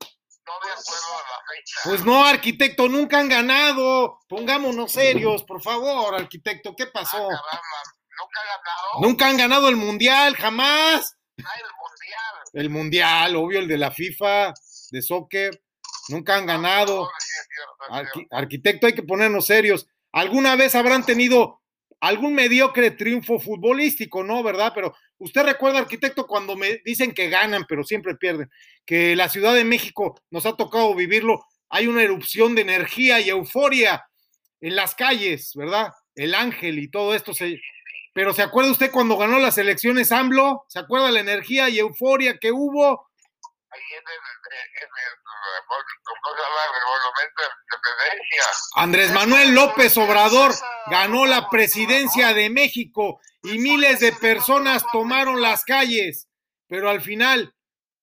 No 0.46 0.52
me 0.62 0.70
acuerdo 0.72 0.82
de 0.84 1.30
la 1.30 1.56
fecha. 1.56 1.80
Pues 1.84 2.04
no, 2.04 2.24
arquitecto, 2.24 2.88
nunca 2.88 3.18
han 3.18 3.28
ganado. 3.28 4.20
Pongámonos 4.28 4.92
serios, 4.92 5.42
por 5.44 5.62
favor, 5.62 6.14
arquitecto, 6.14 6.74
¿qué 6.76 6.84
Ah, 6.84 6.90
pasó? 6.92 7.16
caramba, 7.16 7.40
¿Nunca 8.20 8.40
ha 8.40 8.44
ganado? 8.44 9.00
Nunca 9.00 9.26
han 9.28 9.36
ganado 9.36 9.68
el 9.68 9.76
mundial, 9.76 10.36
jamás. 10.36 11.16
Ah, 11.44 11.52
el 11.56 11.62
mundial. 11.80 12.34
El 12.52 12.70
mundial, 12.70 13.36
obvio, 13.36 13.58
el 13.60 13.66
de 13.68 13.78
la 13.78 13.90
FIFA, 13.90 14.52
de 14.90 15.02
soccer. 15.02 15.62
Nunca 16.08 16.36
han 16.36 16.44
ganado. 16.46 17.10
No, 17.88 18.02
arquitecto, 18.30 18.86
hay 18.86 18.94
que 18.94 19.02
ponernos 19.02 19.46
serios. 19.46 19.86
¿Alguna 20.14 20.56
vez 20.56 20.74
habrán 20.74 21.04
tenido 21.04 21.60
algún 22.00 22.34
mediocre 22.34 22.90
triunfo 22.90 23.38
futbolístico, 23.38 24.22
no? 24.22 24.42
¿Verdad? 24.42 24.72
Pero 24.74 24.94
usted 25.18 25.42
recuerda, 25.42 25.80
arquitecto, 25.80 26.26
cuando 26.26 26.56
me 26.56 26.80
dicen 26.84 27.12
que 27.12 27.28
ganan, 27.28 27.64
pero 27.68 27.84
siempre 27.84 28.14
pierden, 28.14 28.50
que 28.86 29.16
la 29.16 29.28
Ciudad 29.28 29.54
de 29.54 29.64
México 29.64 30.20
nos 30.30 30.46
ha 30.46 30.56
tocado 30.56 30.94
vivirlo, 30.94 31.44
hay 31.68 31.88
una 31.88 32.02
erupción 32.02 32.54
de 32.54 32.62
energía 32.62 33.20
y 33.20 33.30
euforia 33.30 34.04
en 34.60 34.76
las 34.76 34.94
calles, 34.94 35.52
¿verdad? 35.54 35.92
el 36.14 36.34
ángel 36.34 36.78
y 36.78 36.88
todo 36.88 37.14
esto. 37.14 37.34
Se... 37.34 37.60
Pero 38.12 38.32
¿se 38.32 38.42
acuerda 38.42 38.70
usted 38.70 38.90
cuando 38.90 39.16
ganó 39.16 39.38
las 39.38 39.58
elecciones 39.58 40.12
AMLO? 40.12 40.64
¿Se 40.68 40.78
acuerda 40.78 41.10
la 41.10 41.20
energía 41.20 41.68
y 41.68 41.78
euforia 41.78 42.38
que 42.38 42.52
hubo? 42.52 43.08
Ahí 43.74 43.82
en 43.90 44.04
el, 44.06 44.20
en 44.52 44.86
el, 44.86 45.14
¿cómo 45.66 46.36
se 46.36 46.42
llama? 46.42 46.60
El 46.76 46.84
monumento 46.86 47.42
de 47.42 47.48
la 47.48 47.54
independencia. 47.64 48.44
Andrés 48.76 49.12
Manuel 49.12 49.50
López 49.52 49.96
Obrador 49.98 50.52
ganó 50.86 51.26
la 51.26 51.50
presidencia 51.50 52.34
de 52.34 52.50
México 52.50 53.20
y 53.42 53.58
miles 53.58 53.98
de 53.98 54.12
personas 54.12 54.84
tomaron 54.92 55.42
las 55.42 55.64
calles, 55.64 56.28
pero 56.68 56.88
al 56.88 57.00
final, 57.00 57.52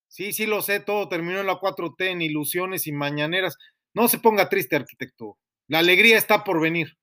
sí, 0.10 0.34
sí 0.34 0.46
lo 0.46 0.62
sé, 0.62 0.82
todo 0.82 1.08
terminó 1.08 1.40
en 1.40 1.48
la 1.48 1.60
4T, 1.60 2.06
en 2.08 2.22
ilusiones 2.22 2.86
y 2.88 2.92
mañaneras. 2.92 3.58
No 3.94 4.10
se 4.10 4.20
ponga 4.20 4.50
triste, 4.50 4.76
arquitecto. 4.76 5.38
La 5.68 5.80
alegría 5.80 6.18
está 6.18 6.44
por 6.44 6.60
venir. 6.60 6.98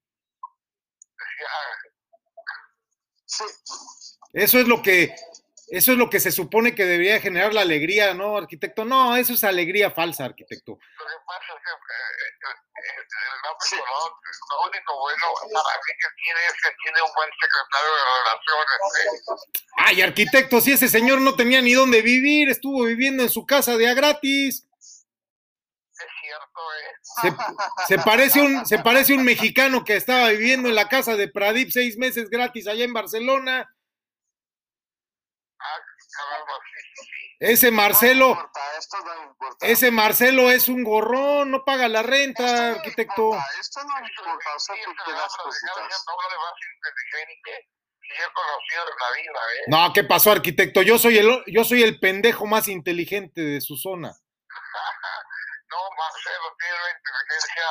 Sí, 3.25 3.45
Eso 4.35 4.59
es 4.59 4.69
lo 4.69 4.83
que, 4.83 5.15
eso 5.71 5.93
es 5.93 5.99
lo 5.99 6.09
que 6.09 6.21
se 6.21 6.33
supone 6.33 6.75
que 6.75 6.85
debería 6.85 7.21
generar 7.21 7.53
la 7.53 7.61
alegría, 7.63 8.15
¿no, 8.15 8.37
arquitecto? 8.37 8.85
No, 8.85 9.17
eso 9.17 9.35
es 9.35 9.45
alegría 9.45 9.91
falsa, 9.91 10.25
arquitecto. 10.25 10.73
Lo 10.73 10.79
que 10.79 11.15
pasa 11.27 11.53
es 11.55 11.63
que 11.63 11.71
el 11.71 11.79
lo 14.51 14.69
único 14.69 14.99
bueno 15.01 15.27
para 15.53 15.77
mí 15.79 15.93
que 16.01 16.09
tiene 16.23 16.41
es 16.47 16.53
que 16.63 16.71
tiene 16.83 17.03
un 17.03 17.13
buen 17.15 17.31
secretario 17.41 17.91
de 17.95 18.03
Relaciones. 18.25 18.79
eh. 18.97 19.63
Ay, 19.77 20.03
arquitecto, 20.03 20.61
si 20.61 20.73
ese 20.73 20.89
señor 20.89 21.21
no 21.21 21.35
tenía 21.35 21.61
ni 21.61 21.73
dónde 21.73 22.03
vivir, 22.03 22.49
estuvo 22.49 22.85
viviendo 22.85 23.23
en 23.23 23.29
su 23.31 23.47
casa 23.47 23.77
de 23.77 23.89
a 23.89 23.95
gratis. 23.95 24.67
Es 25.93 26.07
cierto, 26.23 26.61
¿eh? 26.75 27.43
Se, 27.87 27.97
se 27.97 27.99
parece 28.03 28.41
un, 28.41 28.65
se 28.67 28.79
parece 28.79 29.15
un 29.15 29.25
mexicano 29.25 29.85
que 29.85 29.97
estaba 29.97 30.29
viviendo 30.29 30.69
en 30.69 30.77
la 30.77 30.89
casa 30.89 31.17
de 31.17 31.29
Pradip 31.29 31.71
seis 31.71 31.97
meses 31.99 32.31
gratis 32.31 32.69
allá 32.69 32.85
en 32.85 32.93
Barcelona. 32.93 33.69
Ese 37.41 37.71
no 37.71 37.77
Marcelo, 37.77 38.29
importa, 38.31 38.61
esto 38.79 38.97
no 39.05 39.25
importa. 39.31 39.67
ese 39.67 39.91
Marcelo 39.93 40.51
es 40.51 40.69
un 40.69 40.83
gorrón, 40.83 41.51
no 41.53 41.65
paga 41.65 41.89
la 41.89 42.01
Esto 42.01 42.11
renta, 42.11 42.43
no 42.71 42.77
arquitecto. 42.77 43.23
importa, 43.27 43.47
Esto 43.61 43.81
no 43.85 44.07
importa, 44.07 44.55
o 44.55 44.59
sea, 44.59 44.75
Sí, 44.75 44.81
cositas. 45.37 45.77
inteligente 45.77 45.87
la 48.99 49.11
¿eh? 49.41 49.65
No, 49.69 49.93
¿qué 49.93 50.03
pasó, 50.05 50.33
arquitecto? 50.33 50.83
Yo 50.83 50.99
soy 50.99 51.19
el, 51.19 51.45
yo 51.47 51.65
soy 51.65 51.83
el 51.83 52.01
pendejo 52.01 52.47
más 52.47 52.67
inteligente 52.69 53.41
de 53.41 53.61
su 53.61 53.77
zona. 53.77 54.13
No, 55.71 55.77
Marcelo 55.99 56.57
tiene 56.59 56.75
una 56.81 56.91
inteligencia, 56.97 57.63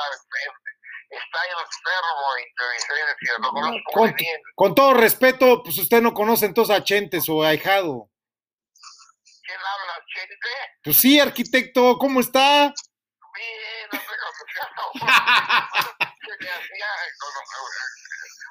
está 1.09 1.39
enfermo 1.59 2.35
de 2.35 2.43
inteligencia, 2.47 3.33
lo 3.41 3.49
conozco 3.49 3.73
muy 3.73 4.09
Con, 4.09 4.13
bien. 4.15 4.41
con 4.55 4.75
todo 4.75 4.93
respeto, 4.93 5.63
pues 5.63 5.79
usted 5.79 6.01
no 6.03 6.13
conoce 6.13 6.45
entonces 6.45 6.75
a 6.77 6.83
Chentes 6.83 7.27
o 7.27 7.43
a 7.43 7.47
Ahijado. 7.49 8.11
¿Quién 9.47 9.59
habla, 9.59 10.03
Chente? 10.13 10.49
Pues 10.83 10.97
sí, 10.97 11.19
arquitecto, 11.21 11.97
¿cómo 11.97 12.19
está? 12.19 12.73
Bien, 13.33 13.87
no 13.93 13.97
te 13.97 14.05
conocía, 14.05 14.67
no. 14.75 14.91
Se 16.19 16.43
me 16.43 16.49
hacía 16.51 16.87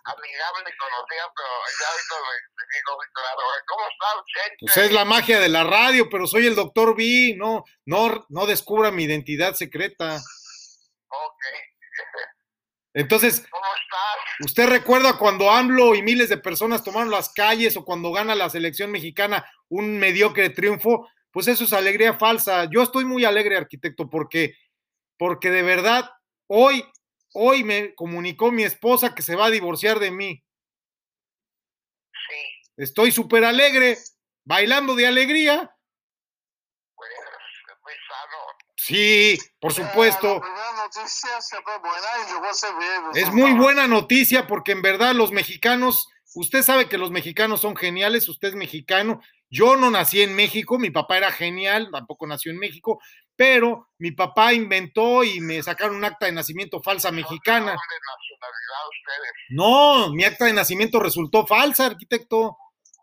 amigable 0.04 0.70
y 0.72 0.76
conocía, 0.78 1.24
pero 1.36 1.48
ya 1.78 1.88
ahorita 1.90 2.14
identifico 2.32 2.96
muy 2.96 3.06
claro. 3.12 3.40
¿Cómo 3.66 3.84
está, 3.88 4.06
Chente? 4.24 4.56
Pues 4.60 4.76
es 4.78 4.92
la 4.92 5.04
magia 5.04 5.38
de 5.38 5.50
la 5.50 5.64
radio, 5.64 6.08
pero 6.08 6.26
soy 6.26 6.46
el 6.46 6.54
doctor 6.54 6.96
B, 6.96 7.34
no, 7.36 7.64
no, 7.84 8.24
no 8.30 8.46
descubra 8.46 8.90
mi 8.90 9.04
identidad 9.04 9.52
secreta. 9.52 10.16
Ok. 10.16 11.42
Entonces, 12.96 13.46
¿Cómo 13.50 13.64
estás? 13.82 14.46
¿usted 14.46 14.68
recuerda 14.68 15.18
cuando 15.18 15.50
AMLO 15.50 15.94
y 15.94 16.02
miles 16.02 16.30
de 16.30 16.38
personas 16.38 16.82
tomaron 16.82 17.10
las 17.10 17.28
calles 17.28 17.76
o 17.76 17.84
cuando 17.84 18.10
gana 18.10 18.34
la 18.34 18.48
selección 18.48 18.90
mexicana 18.90 19.44
un 19.68 19.98
mediocre 19.98 20.48
triunfo? 20.48 21.06
Pues 21.30 21.46
eso 21.46 21.64
es 21.64 21.74
alegría 21.74 22.14
falsa. 22.14 22.70
Yo 22.72 22.82
estoy 22.82 23.04
muy 23.04 23.26
alegre, 23.26 23.58
arquitecto, 23.58 24.08
porque, 24.08 24.56
porque 25.18 25.50
de 25.50 25.60
verdad, 25.60 26.10
hoy, 26.46 26.82
hoy 27.34 27.64
me 27.64 27.94
comunicó 27.94 28.50
mi 28.50 28.64
esposa 28.64 29.14
que 29.14 29.20
se 29.20 29.36
va 29.36 29.46
a 29.46 29.50
divorciar 29.50 29.98
de 29.98 30.10
mí. 30.10 30.42
Sí, 32.12 32.70
Estoy 32.78 33.12
súper 33.12 33.44
alegre, 33.44 33.98
bailando 34.42 34.94
de 34.94 35.06
alegría. 35.06 35.70
pues 36.94 37.10
es 37.10 37.82
muy 37.82 37.92
sano. 38.08 38.38
Sí, 38.86 39.36
por 39.58 39.72
Eh, 39.72 39.74
supuesto. 39.74 40.28
Siempre 40.34 40.50
es 43.20 43.32
muy 43.32 43.52
buena 43.52 43.88
noticia 43.88 44.46
porque 44.46 44.70
en 44.72 44.82
verdad 44.82 45.12
los 45.12 45.32
mexicanos, 45.32 46.08
usted 46.36 46.62
sabe 46.62 46.88
que 46.88 46.96
los 46.96 47.10
mexicanos 47.10 47.60
son 47.62 47.74
geniales, 47.76 48.28
usted 48.28 48.48
es 48.48 48.54
mexicano, 48.54 49.20
yo 49.50 49.76
no 49.76 49.90
nací 49.90 50.22
en 50.22 50.36
México, 50.36 50.78
mi 50.78 50.90
papá 50.90 51.16
era 51.16 51.32
genial, 51.32 51.88
tampoco 51.90 52.28
nació 52.28 52.52
en 52.52 52.58
México, 52.58 53.00
pero 53.34 53.88
mi 53.98 54.12
papá 54.12 54.52
inventó 54.52 55.24
y 55.24 55.40
me 55.40 55.60
sacaron 55.64 55.96
un 55.96 56.04
acta 56.04 56.26
de 56.26 56.32
nacimiento 56.32 56.80
falsa 56.80 57.10
mexicana. 57.10 57.72
No, 59.50 60.12
mi 60.12 60.24
acta 60.24 60.44
de 60.44 60.52
nacimiento 60.52 61.00
resultó 61.00 61.44
falsa, 61.44 61.86
arquitecto. 61.86 62.56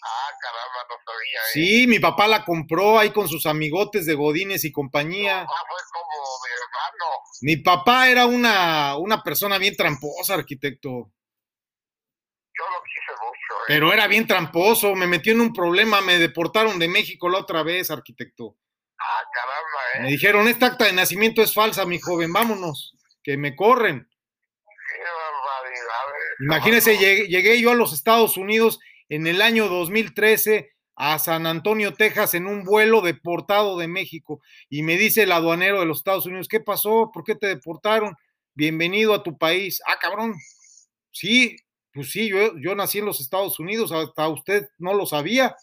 Ah, 0.05 0.29
caramba, 0.41 0.85
no 0.89 0.95
sabía, 1.05 1.39
¿eh? 1.39 1.51
Sí, 1.53 1.87
mi 1.87 1.99
papá 1.99 2.27
la 2.27 2.43
compró 2.43 2.99
ahí 2.99 3.11
con 3.11 3.29
sus 3.29 3.45
amigotes 3.45 4.05
de 4.05 4.15
Godines 4.15 4.65
y 4.65 4.71
compañía. 4.71 5.41
Ah, 5.41 5.45
fue 5.45 5.79
como 5.93 6.09
mi 6.43 6.51
hermano. 6.51 7.21
Mi 7.41 7.57
papá 7.57 8.09
era 8.09 8.25
una, 8.25 8.97
una 8.97 9.23
persona 9.23 9.57
bien 9.57 9.77
tramposa, 9.77 10.33
arquitecto. 10.33 10.89
Yo 10.89 12.65
lo 12.69 12.83
quise 12.83 13.11
mucho, 13.13 13.61
¿eh? 13.61 13.65
Pero 13.67 13.93
era 13.93 14.07
bien 14.07 14.27
tramposo, 14.27 14.93
me 14.93 15.07
metió 15.07 15.31
en 15.31 15.41
un 15.41 15.53
problema, 15.53 16.01
me 16.01 16.19
deportaron 16.19 16.77
de 16.79 16.89
México 16.89 17.29
la 17.29 17.39
otra 17.39 17.63
vez, 17.63 17.89
arquitecto. 17.89 18.57
Ah, 18.99 19.23
caramba, 19.33 20.01
Me 20.01 20.09
¿eh? 20.09 20.11
dijeron, 20.11 20.47
esta 20.49 20.67
acta 20.67 20.85
de 20.85 20.93
nacimiento 20.93 21.41
es 21.41 21.53
falsa, 21.53 21.85
mi 21.85 21.99
joven, 21.99 22.31
vámonos, 22.33 22.93
que 23.23 23.37
me 23.37 23.55
corren. 23.55 24.09
Qué 24.95 25.01
barbaridad, 25.01 26.09
¿eh? 26.09 26.35
Imagínese, 26.41 26.97
llegué, 26.97 27.27
llegué 27.27 27.61
yo 27.61 27.71
a 27.71 27.75
los 27.75 27.93
Estados 27.93 28.37
Unidos 28.37 28.79
en 29.15 29.28
el 29.28 29.43
año 29.43 29.67
2013 29.67 30.71
a 30.95 31.19
San 31.19 31.45
Antonio, 31.45 31.93
Texas, 31.93 32.34
en 32.34 32.47
un 32.47 32.63
vuelo 32.63 33.02
deportado 33.02 33.78
de 33.78 33.88
México, 33.88 34.41
y 34.69 34.82
me 34.82 34.97
dice 34.97 35.23
el 35.23 35.32
aduanero 35.32 35.80
de 35.80 35.86
los 35.86 35.99
Estados 35.99 36.26
Unidos, 36.26 36.47
¿qué 36.47 36.60
pasó? 36.60 37.12
¿Por 37.13 37.23
qué 37.23 37.36
te 37.36 37.45
deportaron? 37.45 38.15
Bienvenido 38.56 39.13
a 39.13 39.21
tu 39.21 39.38
país. 39.38 39.84
Ah, 39.86 39.99
cabrón. 39.99 40.34
Sí, 41.12 41.58
pues 41.93 42.12
sí, 42.12 42.28
yo, 42.28 42.58
yo 42.58 42.73
nací 42.73 42.99
en 42.99 43.06
los 43.06 43.21
Estados 43.21 43.60
Unidos, 43.60 43.91
hasta 43.91 44.28
usted 44.30 44.67
no 44.80 44.95
lo 44.95 45.06
sabía. 45.06 45.56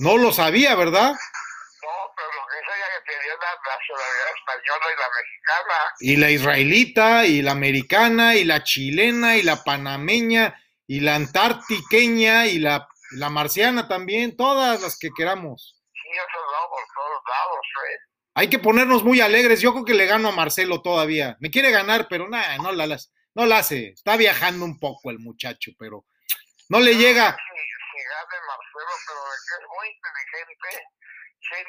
No 0.00 0.16
lo 0.16 0.32
sabía, 0.32 0.74
¿verdad? 0.74 1.12
No, 1.12 1.94
pero 2.16 2.28
lo 2.34 2.46
que 2.48 2.66
sabía 2.66 2.86
que 2.98 3.12
tenía 3.12 3.32
la 3.34 3.47
nacionalidad 3.64 4.28
española 4.36 4.86
y 4.86 5.00
la 5.00 5.08
mexicana. 5.20 5.74
Y 6.00 6.16
la 6.16 6.30
israelita, 6.30 7.26
y 7.26 7.42
la 7.42 7.52
americana, 7.52 8.34
y 8.36 8.44
la 8.44 8.62
chilena, 8.62 9.36
y 9.36 9.42
la 9.42 9.62
panameña, 9.64 10.60
y 10.86 11.00
la 11.00 11.16
antártiqueña, 11.16 12.46
y 12.46 12.58
la, 12.58 12.88
la 13.12 13.30
marciana 13.30 13.88
también, 13.88 14.36
todas 14.36 14.80
las 14.80 14.98
que 14.98 15.10
queramos. 15.16 15.80
Sí, 15.92 16.08
eso 16.10 16.38
no, 16.38 16.68
por 16.70 16.82
todos 16.94 17.22
lados, 17.28 17.66
¿eh? 17.90 17.98
Hay 18.34 18.48
que 18.48 18.60
ponernos 18.60 19.02
muy 19.02 19.20
alegres. 19.20 19.60
Yo 19.60 19.72
creo 19.72 19.84
que 19.84 19.94
le 19.94 20.06
gano 20.06 20.28
a 20.28 20.32
Marcelo 20.32 20.80
todavía. 20.80 21.36
Me 21.40 21.50
quiere 21.50 21.72
ganar, 21.72 22.06
pero 22.08 22.28
nada, 22.28 22.56
no 22.58 22.70
la, 22.70 22.86
no 23.34 23.46
la 23.46 23.58
hace. 23.58 23.88
Está 23.88 24.16
viajando 24.16 24.64
un 24.64 24.78
poco 24.78 25.10
el 25.10 25.18
muchacho, 25.18 25.72
pero 25.76 26.04
no 26.68 26.78
le 26.78 26.94
llega. 26.94 27.32
Si, 27.32 27.58
si 27.58 28.04
gane 28.06 28.46
Marcelo, 28.46 28.94
pero 29.08 29.20
es 29.34 29.66
muy 29.76 29.88
inteligente, 29.88 30.86
es 31.40 31.66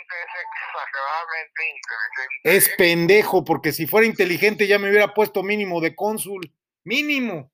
exageradamente 0.68 1.62
inteligente. 1.76 2.58
Es 2.58 2.70
pendejo, 2.78 3.44
porque 3.44 3.72
si 3.72 3.88
fuera 3.88 4.06
inteligente 4.08 4.68
ya 4.68 4.80
me 4.80 4.90
hubiera 4.90 5.14
puesto 5.14 5.44
mínimo 5.44 5.82
de 5.82 5.96
cónsul. 5.96 6.54
Mínimo. 6.84 7.52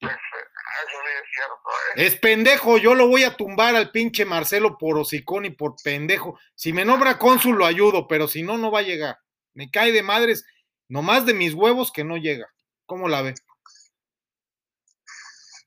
Pues, 0.00 0.12
eso 0.12 0.98
sí 1.02 1.10
es 1.22 1.30
cierto, 1.34 1.70
¿eh? 1.96 2.06
Es 2.06 2.16
pendejo, 2.16 2.78
yo 2.78 2.94
lo 2.94 3.08
voy 3.08 3.24
a 3.24 3.36
tumbar 3.36 3.76
al 3.76 3.90
pinche 3.90 4.24
Marcelo 4.24 4.76
por 4.78 4.98
hocicón 4.98 5.44
y 5.44 5.50
por 5.50 5.74
pendejo. 5.82 6.38
Si 6.54 6.72
me 6.72 6.84
nombra 6.84 7.18
cónsul 7.18 7.56
lo 7.56 7.66
ayudo, 7.66 8.08
pero 8.08 8.26
si 8.28 8.42
no, 8.42 8.58
no 8.58 8.70
va 8.70 8.80
a 8.80 8.82
llegar. 8.82 9.18
Me 9.52 9.70
cae 9.70 9.92
de 9.92 10.02
madres, 10.02 10.44
nomás 10.88 11.26
de 11.26 11.34
mis 11.34 11.54
huevos 11.54 11.92
que 11.92 12.04
no 12.04 12.16
llega. 12.16 12.52
¿Cómo 12.86 13.08
la 13.08 13.22
ve? 13.22 13.34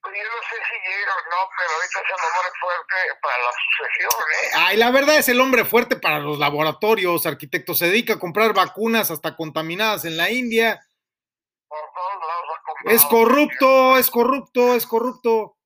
Pues 0.01 0.15
yo 0.15 0.23
no 0.23 0.41
sé 0.49 0.56
no, 1.37 1.49
pero 1.57 1.69
ahorita 1.75 1.99
es 1.99 2.05
el 2.09 2.25
hombre 2.25 2.51
fuerte 2.59 2.95
para 3.21 3.37
la 3.37 3.51
sucesión, 3.51 4.21
¿eh? 4.33 4.49
Ay, 4.55 4.77
la 4.77 4.91
verdad 4.91 5.17
es 5.17 5.29
el 5.29 5.39
hombre 5.39 5.65
fuerte 5.65 5.95
para 5.95 6.19
los 6.19 6.39
laboratorios, 6.39 7.25
arquitecto. 7.25 7.73
Se 7.73 7.87
dedica 7.87 8.13
a 8.13 8.19
comprar 8.19 8.53
vacunas 8.53 9.11
hasta 9.11 9.35
contaminadas 9.35 10.05
en 10.05 10.17
la 10.17 10.31
India. 10.31 10.79
Por 11.67 11.79
todos 11.93 12.27
lados. 12.27 12.95
Es 12.95 13.05
corrupto, 13.05 13.97
es 13.97 14.09
corrupto, 14.09 14.75
es 14.75 14.85
corrupto. 14.85 15.57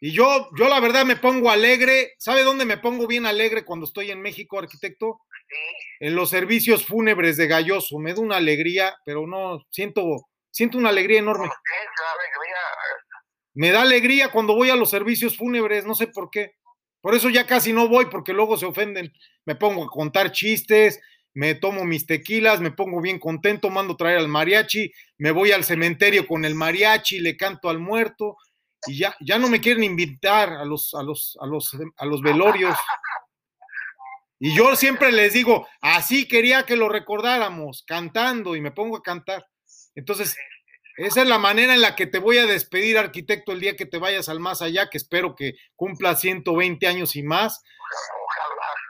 Y 0.00 0.12
yo, 0.12 0.48
yo 0.56 0.68
la 0.68 0.80
verdad 0.80 1.04
me 1.04 1.16
pongo 1.16 1.50
alegre. 1.50 2.14
¿Sabe 2.18 2.42
dónde 2.42 2.64
me 2.64 2.78
pongo 2.78 3.06
bien 3.06 3.26
alegre 3.26 3.64
cuando 3.64 3.86
estoy 3.86 4.10
en 4.10 4.20
México, 4.20 4.58
arquitecto? 4.58 5.20
Sí, 5.48 5.56
en 6.00 6.14
los 6.14 6.30
servicios 6.30 6.86
fúnebres 6.86 7.36
de 7.36 7.46
Galloso. 7.46 7.98
Me 7.98 8.12
da 8.12 8.20
una 8.20 8.36
alegría, 8.36 8.96
pero 9.04 9.26
no, 9.26 9.64
siento, 9.70 10.28
siento 10.50 10.78
una 10.78 10.90
alegría 10.90 11.20
enorme. 11.20 11.48
¿por 11.48 11.56
qué? 11.56 12.02
La 12.02 12.12
alegría. 12.12 12.56
Me 13.56 13.70
da 13.70 13.82
alegría 13.82 14.30
cuando 14.30 14.54
voy 14.54 14.68
a 14.68 14.76
los 14.76 14.90
servicios 14.90 15.38
fúnebres, 15.38 15.86
no 15.86 15.94
sé 15.94 16.08
por 16.08 16.28
qué. 16.28 16.56
Por 17.00 17.14
eso 17.14 17.30
ya 17.30 17.46
casi 17.46 17.72
no 17.72 17.88
voy, 17.88 18.04
porque 18.04 18.34
luego 18.34 18.58
se 18.58 18.66
ofenden. 18.66 19.10
Me 19.46 19.54
pongo 19.54 19.84
a 19.84 19.88
contar 19.88 20.30
chistes, 20.30 21.00
me 21.32 21.54
tomo 21.54 21.84
mis 21.84 22.04
tequilas, 22.04 22.60
me 22.60 22.70
pongo 22.70 23.00
bien 23.00 23.18
contento, 23.18 23.70
mando 23.70 23.96
traer 23.96 24.18
al 24.18 24.28
mariachi, 24.28 24.92
me 25.16 25.30
voy 25.30 25.52
al 25.52 25.64
cementerio 25.64 26.26
con 26.26 26.44
el 26.44 26.54
mariachi, 26.54 27.20
le 27.20 27.34
canto 27.38 27.70
al 27.70 27.78
muerto, 27.78 28.36
y 28.86 28.98
ya, 28.98 29.16
ya 29.20 29.38
no 29.38 29.48
me 29.48 29.62
quieren 29.62 29.84
invitar 29.84 30.50
a 30.50 30.66
los, 30.66 30.94
a 30.94 31.02
los, 31.02 31.38
a 31.40 31.46
los, 31.46 31.74
a 31.96 32.04
los 32.04 32.20
velorios. 32.20 32.76
Y 34.38 34.54
yo 34.54 34.76
siempre 34.76 35.12
les 35.12 35.32
digo, 35.32 35.66
así 35.80 36.28
quería 36.28 36.64
que 36.64 36.76
lo 36.76 36.90
recordáramos, 36.90 37.84
cantando, 37.86 38.54
y 38.54 38.60
me 38.60 38.70
pongo 38.70 38.98
a 38.98 39.02
cantar. 39.02 39.46
Entonces, 39.94 40.36
esa 40.96 41.22
es 41.22 41.28
la 41.28 41.38
manera 41.38 41.74
en 41.74 41.80
la 41.80 41.94
que 41.94 42.06
te 42.06 42.18
voy 42.18 42.38
a 42.38 42.46
despedir, 42.46 42.98
arquitecto, 42.98 43.52
el 43.52 43.60
día 43.60 43.76
que 43.76 43.86
te 43.86 43.98
vayas 43.98 44.28
al 44.28 44.40
más 44.40 44.62
allá, 44.62 44.88
que 44.90 44.98
espero 44.98 45.34
que 45.34 45.54
cumpla 45.74 46.16
120 46.16 46.86
años 46.86 47.16
y 47.16 47.22
más. 47.22 47.62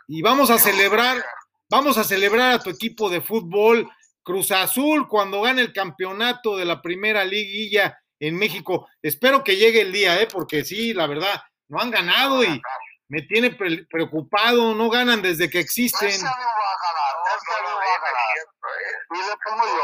Y 0.08 0.22
vamos 0.22 0.50
a 0.50 0.58
celebrar, 0.58 1.24
vamos 1.68 1.98
a 1.98 2.04
celebrar 2.04 2.52
a 2.52 2.58
tu 2.62 2.70
equipo 2.70 3.10
de 3.10 3.20
fútbol, 3.20 3.90
Cruz 4.22 4.50
Azul, 4.52 5.08
cuando 5.08 5.42
gane 5.42 5.62
el 5.62 5.72
campeonato 5.72 6.56
de 6.56 6.64
la 6.64 6.80
primera 6.82 7.24
liguilla 7.24 7.98
en 8.20 8.36
México. 8.36 8.88
Espero 9.02 9.42
que 9.44 9.56
llegue 9.56 9.82
el 9.82 9.92
día, 9.92 10.20
¿eh? 10.20 10.28
porque 10.30 10.64
sí, 10.64 10.94
la 10.94 11.06
verdad, 11.06 11.42
no 11.68 11.80
han 11.80 11.90
ganado 11.90 12.42
y 12.44 12.60
me 13.08 13.22
tiene 13.22 13.50
pre- 13.50 13.84
preocupado, 13.90 14.74
no 14.74 14.88
ganan 14.90 15.22
desde 15.22 15.48
que 15.50 15.60
existen. 15.60 16.10
Y 19.10 19.18
le 19.18 19.36
pongo 19.44 19.64
yo, 19.64 19.82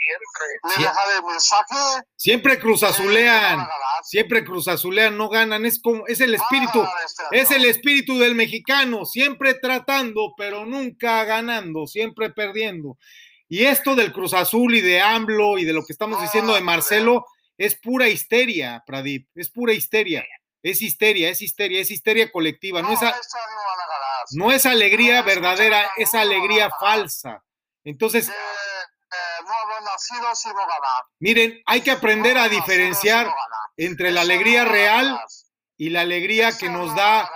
siempre. 0.00 0.46
le 0.64 0.74
Sí. 0.74 0.82
dejaré 0.82 1.22
mensaje. 1.22 2.02
Siempre 2.16 2.58
Cruz 2.58 2.80
van 2.80 2.90
a 2.90 2.94
Azulean, 2.94 3.58
ganar. 3.58 3.68
siempre 4.04 4.44
Cruz 4.44 4.68
Azulean, 4.68 5.16
no 5.16 5.28
ganan, 5.28 5.66
es 5.66 5.80
como, 5.80 6.06
es 6.06 6.20
el 6.20 6.34
espíritu, 6.34 6.78
ganar 6.80 6.94
este 7.04 7.22
año. 7.22 7.30
es 7.32 7.50
el 7.50 7.64
espíritu 7.66 8.18
del 8.18 8.34
mexicano, 8.34 9.04
siempre 9.04 9.54
tratando, 9.54 10.32
pero 10.36 10.64
nunca 10.64 11.24
ganando, 11.24 11.86
siempre 11.86 12.30
perdiendo. 12.30 12.96
Y 13.48 13.64
esto 13.64 13.94
del 13.94 14.12
Cruz 14.12 14.32
Azul 14.34 14.74
y 14.74 14.80
de 14.80 15.00
AMLO 15.02 15.58
y 15.58 15.64
de 15.64 15.72
lo 15.74 15.84
que 15.84 15.92
estamos 15.92 16.20
diciendo 16.22 16.54
de 16.54 16.62
Marcelo 16.62 17.26
es 17.58 17.74
pura 17.78 18.08
histeria, 18.08 18.82
Pradip, 18.86 19.28
es 19.34 19.50
pura 19.50 19.74
histeria, 19.74 20.24
es 20.62 20.80
histeria, 20.80 21.28
es 21.28 21.42
histeria, 21.42 21.80
es 21.80 21.90
histeria 21.90 22.32
colectiva, 22.32 22.80
no 22.80 22.92
es, 22.92 23.02
a- 23.02 23.10
este 23.10 23.38
año 23.38 23.56
van 23.56 23.80
a 23.80 23.86
ganar. 23.92 24.26
no 24.36 24.52
es 24.52 24.64
alegría 24.64 25.20
verdadera, 25.22 25.90
es 25.98 26.14
alegría 26.14 26.70
falsa. 26.80 27.42
Entonces, 27.84 28.28
Eh, 28.28 28.32
eh, 28.32 29.44
no 29.44 29.52
habrá 29.52 29.80
nacido 29.92 30.26
ganar. 30.54 31.04
miren, 31.18 31.62
hay 31.66 31.80
que 31.82 31.90
aprender 31.90 32.38
a 32.38 32.44
nacido 32.44 32.60
diferenciar 32.60 33.32
entre 33.76 34.10
la 34.10 34.22
alegría 34.22 34.64
real 34.64 35.20
y 35.76 35.90
la 35.90 36.02
alegría 36.02 36.56
que 36.56 36.68
nos 36.68 36.94
da 36.94 37.30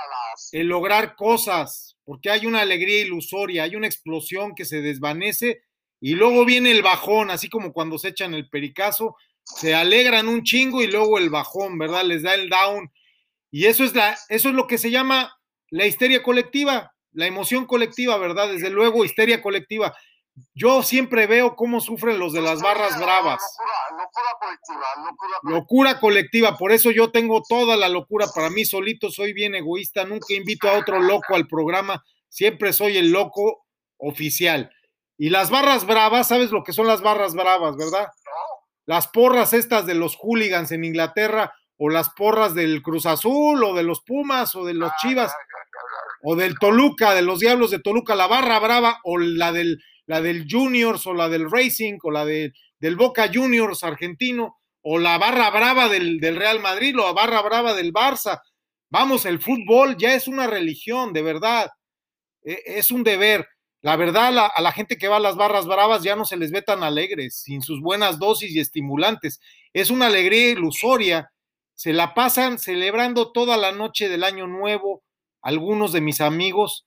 el 0.53 0.69
lograr 0.69 1.17
cosas, 1.17 1.97
porque 2.05 2.31
hay 2.31 2.47
una 2.47 2.61
alegría 2.61 3.01
ilusoria, 3.01 3.65
hay 3.65 3.77
una 3.77 3.87
explosión 3.87 4.55
que 4.55 4.65
se 4.65 4.81
desvanece 4.81 5.63
y 6.01 6.15
luego 6.15 6.45
viene 6.45 6.71
el 6.71 6.83
bajón, 6.83 7.31
así 7.31 7.49
como 7.49 7.73
cuando 7.73 7.99
se 7.99 8.09
echan 8.09 8.35
el 8.35 8.49
pericazo, 8.49 9.17
se 9.45 9.75
alegran 9.75 10.29
un 10.29 10.43
chingo 10.43 10.83
y 10.83 10.87
luego 10.87 11.19
el 11.19 11.31
bajón, 11.31 11.79
¿verdad? 11.79 12.05
Les 12.05 12.23
da 12.23 12.35
el 12.35 12.49
down. 12.49 12.93
Y 13.51 13.67
eso 13.67 13.85
es 13.85 13.95
la 13.95 14.17
eso 14.29 14.49
es 14.49 14.55
lo 14.55 14.67
que 14.67 14.79
se 14.79 14.91
llama 14.91 15.37
la 15.71 15.87
histeria 15.87 16.23
colectiva, 16.23 16.93
la 17.13 17.27
emoción 17.27 17.67
colectiva, 17.67 18.19
¿verdad? 18.19 18.49
Desde 18.49 18.71
luego 18.71 19.05
histeria 19.05 19.41
colectiva. 19.41 19.97
Yo 20.55 20.83
siempre 20.83 21.27
veo 21.27 21.57
cómo 21.57 21.81
sufren 21.81 22.18
los 22.18 22.33
de 22.33 22.42
las 22.42 22.61
barras 22.61 22.99
bravas. 22.99 23.40
Locura, 23.90 24.05
locura 24.05 24.38
colectiva, 24.40 24.87
locura 24.96 25.38
colectiva. 25.42 25.59
Locura 25.59 26.01
colectiva, 26.01 26.57
por 26.57 26.72
eso 26.72 26.90
yo 26.90 27.11
tengo 27.11 27.42
toda 27.46 27.77
la 27.77 27.88
locura 27.88 28.27
para 28.35 28.51
mí 28.51 28.64
solito, 28.64 29.11
soy 29.11 29.33
bien 29.33 29.55
egoísta, 29.55 30.05
nunca 30.05 30.35
invito 30.35 30.68
a 30.68 30.79
otro 30.79 31.01
loco 31.01 31.35
al 31.35 31.46
programa, 31.46 32.05
siempre 32.29 32.72
soy 32.72 32.96
el 32.96 33.11
loco 33.11 33.66
oficial. 33.99 34.70
Y 35.18 35.31
las 35.31 35.51
barras 35.51 35.87
bravas, 35.87 36.29
¿sabes 36.29 36.51
lo 36.51 36.62
que 36.64 36.72
son 36.72 36.87
las 36.87 37.01
barras 37.01 37.35
bravas, 37.35 37.77
verdad? 37.77 38.09
Las 38.85 39.09
porras 39.09 39.53
estas 39.55 39.87
de 39.87 39.94
los 39.94 40.16
hooligans 40.16 40.70
en 40.72 40.85
Inglaterra, 40.85 41.53
o 41.79 41.88
las 41.88 42.11
porras 42.11 42.55
del 42.55 42.83
Cruz 42.83 43.07
Azul, 43.07 43.62
o 43.64 43.75
de 43.75 43.83
los 43.83 44.03
Pumas, 44.03 44.55
o 44.55 44.64
de 44.64 44.75
los 44.75 44.90
Chivas, 45.01 45.35
o 46.22 46.37
del 46.37 46.59
Toluca, 46.59 47.14
de 47.14 47.22
los 47.22 47.40
Diablos 47.40 47.70
de 47.70 47.79
Toluca, 47.79 48.14
la 48.14 48.27
barra 48.27 48.59
brava, 48.59 49.01
o 49.05 49.18
la 49.18 49.53
del, 49.53 49.79
la 50.07 50.21
del 50.21 50.47
Juniors, 50.49 51.07
o 51.07 51.14
la 51.14 51.29
del 51.29 51.51
Racing, 51.51 51.99
o 52.03 52.11
la 52.11 52.25
de, 52.25 52.53
del 52.81 52.97
Boca 52.97 53.31
Juniors 53.33 53.83
argentino, 53.85 54.59
o 54.83 54.99
la 54.99 55.19
barra 55.19 55.51
brava 55.51 55.88
del, 55.88 56.21
del 56.21 56.37
Real 56.37 56.61
Madrid, 56.61 56.99
o 56.99 57.07
la 57.07 57.12
barra 57.12 57.42
brava 57.42 57.75
del 57.75 57.92
Barça. 57.92 58.40
Vamos, 58.90 59.27
el 59.27 59.40
fútbol 59.40 59.97
ya 59.97 60.14
es 60.14 60.29
una 60.29 60.47
religión, 60.47 61.12
de 61.12 61.23
verdad. 61.23 61.71
E- 62.42 62.62
Es 62.66 62.90
un 62.90 63.03
deber. 63.05 63.47
La 63.83 63.97
verdad, 63.97 64.51
a 64.55 64.61
la 64.62 64.73
gente 64.73 64.97
que 64.99 65.07
va 65.09 65.16
a 65.16 65.21
las 65.21 65.37
barras 65.37 65.66
bravas 65.66 66.03
ya 66.03 66.16
no 66.16 66.25
se 66.25 66.37
les 66.37 66.51
ve 66.51 66.62
tan 66.62 66.83
alegres, 66.83 67.37
sin 67.42 67.62
sus 67.62 67.81
buenas 67.81 68.19
dosis 68.19 68.51
y 68.53 68.59
estimulantes. 68.61 69.40
Es 69.73 69.90
una 69.90 70.07
alegría 70.07 70.51
ilusoria. 70.51 71.31
Se 71.75 71.92
la 71.92 72.14
pasan 72.14 72.59
celebrando 72.59 73.33
toda 73.33 73.57
la 73.57 73.71
noche 73.73 74.09
del 74.09 74.25
año 74.25 74.47
nuevo, 74.47 75.05
algunos 75.42 75.92
de 75.92 76.01
mis 76.01 76.21
amigos, 76.21 76.86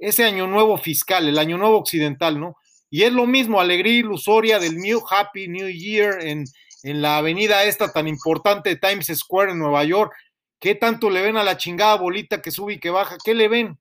ese 0.00 0.24
año 0.24 0.46
nuevo 0.46 0.76
fiscal, 0.78 1.28
el 1.28 1.38
año 1.38 1.58
nuevo 1.58 1.78
occidental, 1.78 2.40
¿no? 2.40 2.56
Y 2.90 3.04
es 3.04 3.12
lo 3.12 3.26
mismo, 3.26 3.60
alegría 3.60 4.00
ilusoria 4.00 4.58
del 4.58 4.76
New 4.76 5.00
Happy 5.08 5.46
New 5.46 5.68
Year 5.68 6.20
en, 6.26 6.44
en 6.82 7.02
la 7.02 7.18
avenida 7.18 7.62
esta 7.62 7.92
tan 7.92 8.08
importante 8.08 8.70
de 8.70 8.76
Times 8.76 9.06
Square 9.14 9.52
en 9.52 9.58
Nueva 9.58 9.84
York. 9.84 10.12
¿Qué 10.58 10.74
tanto 10.74 11.08
le 11.08 11.22
ven 11.22 11.36
a 11.36 11.44
la 11.44 11.56
chingada 11.56 11.94
bolita 11.94 12.42
que 12.42 12.50
sube 12.50 12.74
y 12.74 12.80
que 12.80 12.90
baja? 12.90 13.16
¿Qué 13.24 13.34
le 13.34 13.48
ven? 13.48 13.78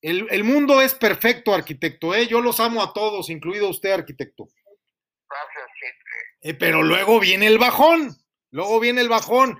El, 0.00 0.26
el 0.30 0.44
mundo 0.44 0.80
es 0.80 0.94
perfecto, 0.94 1.52
arquitecto, 1.52 2.14
¿eh? 2.14 2.26
Yo 2.26 2.40
los 2.40 2.60
amo 2.60 2.82
a 2.82 2.92
todos, 2.92 3.28
incluido 3.28 3.68
usted, 3.68 3.92
arquitecto. 3.92 4.48
Gracias. 5.28 5.66
Eh, 6.42 6.54
pero 6.54 6.82
luego 6.82 7.18
viene 7.18 7.46
el 7.46 7.58
bajón, 7.58 8.16
luego 8.50 8.78
viene 8.78 9.00
el 9.00 9.08
bajón. 9.08 9.58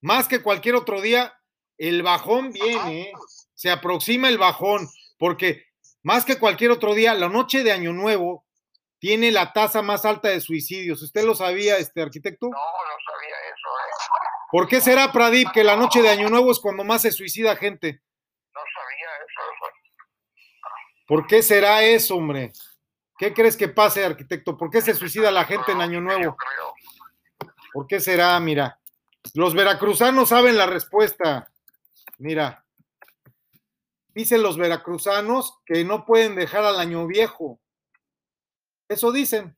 Más 0.00 0.28
que 0.28 0.40
cualquier 0.40 0.76
otro 0.76 1.00
día, 1.00 1.37
el 1.78 2.02
bajón 2.02 2.52
viene, 2.52 3.12
se 3.54 3.70
aproxima 3.70 4.28
el 4.28 4.36
bajón, 4.36 4.88
porque 5.18 5.64
más 6.02 6.24
que 6.24 6.38
cualquier 6.38 6.72
otro 6.72 6.94
día, 6.94 7.14
la 7.14 7.28
noche 7.28 7.62
de 7.62 7.72
Año 7.72 7.92
Nuevo 7.92 8.44
tiene 8.98 9.30
la 9.30 9.52
tasa 9.52 9.80
más 9.80 10.04
alta 10.04 10.28
de 10.28 10.40
suicidios. 10.40 11.02
¿Usted 11.02 11.24
lo 11.24 11.34
sabía, 11.34 11.78
este 11.78 12.02
arquitecto? 12.02 12.46
No, 12.46 12.56
no 12.56 12.56
sabía 12.56 13.36
eso, 13.46 13.68
¿eh? 13.68 14.08
¿Por 14.50 14.66
qué 14.66 14.80
será, 14.80 15.12
Pradip, 15.12 15.50
que 15.52 15.62
la 15.62 15.76
noche 15.76 16.02
de 16.02 16.08
Año 16.08 16.28
Nuevo 16.28 16.50
es 16.50 16.58
cuando 16.58 16.82
más 16.82 17.02
se 17.02 17.12
suicida 17.12 17.54
gente? 17.56 18.00
No 18.54 18.60
sabía 18.74 19.08
eso. 19.16 19.42
¿Por 21.06 21.26
qué 21.26 21.42
será 21.42 21.82
eso, 21.82 22.16
hombre? 22.16 22.52
¿Qué 23.18 23.34
crees 23.34 23.56
que 23.56 23.68
pase, 23.68 24.04
arquitecto? 24.04 24.56
¿Por 24.56 24.70
qué 24.70 24.80
se 24.80 24.94
suicida 24.94 25.30
la 25.30 25.44
gente 25.44 25.72
en 25.72 25.80
Año 25.80 26.00
Nuevo? 26.00 26.36
¿Por 27.72 27.86
qué 27.86 28.00
será? 28.00 28.38
Mira, 28.40 28.78
los 29.34 29.54
veracruzanos 29.54 30.30
saben 30.30 30.56
la 30.56 30.66
respuesta. 30.66 31.50
Mira, 32.18 32.64
dicen 34.14 34.42
los 34.42 34.56
veracruzanos 34.56 35.58
que 35.64 35.84
no 35.84 36.04
pueden 36.04 36.34
dejar 36.34 36.64
al 36.64 36.80
año 36.80 37.06
viejo. 37.06 37.60
Eso 38.88 39.12
dicen. 39.12 39.56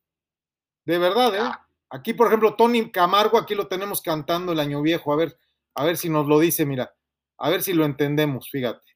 De 0.85 0.99
verdad, 0.99 1.35
¿eh? 1.35 1.51
Aquí, 1.91 2.15
por 2.15 2.29
ejemplo, 2.29 2.55
Tony 2.55 2.91
Camargo, 2.91 3.39
aquí 3.39 3.55
lo 3.55 3.67
tenemos 3.67 4.03
cantando 4.03 4.53
el 4.53 4.61
año 4.61 4.83
viejo. 4.83 5.13
A 5.13 5.17
ver, 5.17 5.37
a 5.75 5.85
ver 5.85 5.97
si 5.97 6.09
nos 6.09 6.27
lo 6.27 6.39
dice, 6.39 6.67
mira. 6.67 6.95
A 7.39 7.49
ver 7.49 7.63
si 7.63 7.73
lo 7.73 7.85
entendemos, 7.85 8.51
fíjate. 8.51 8.87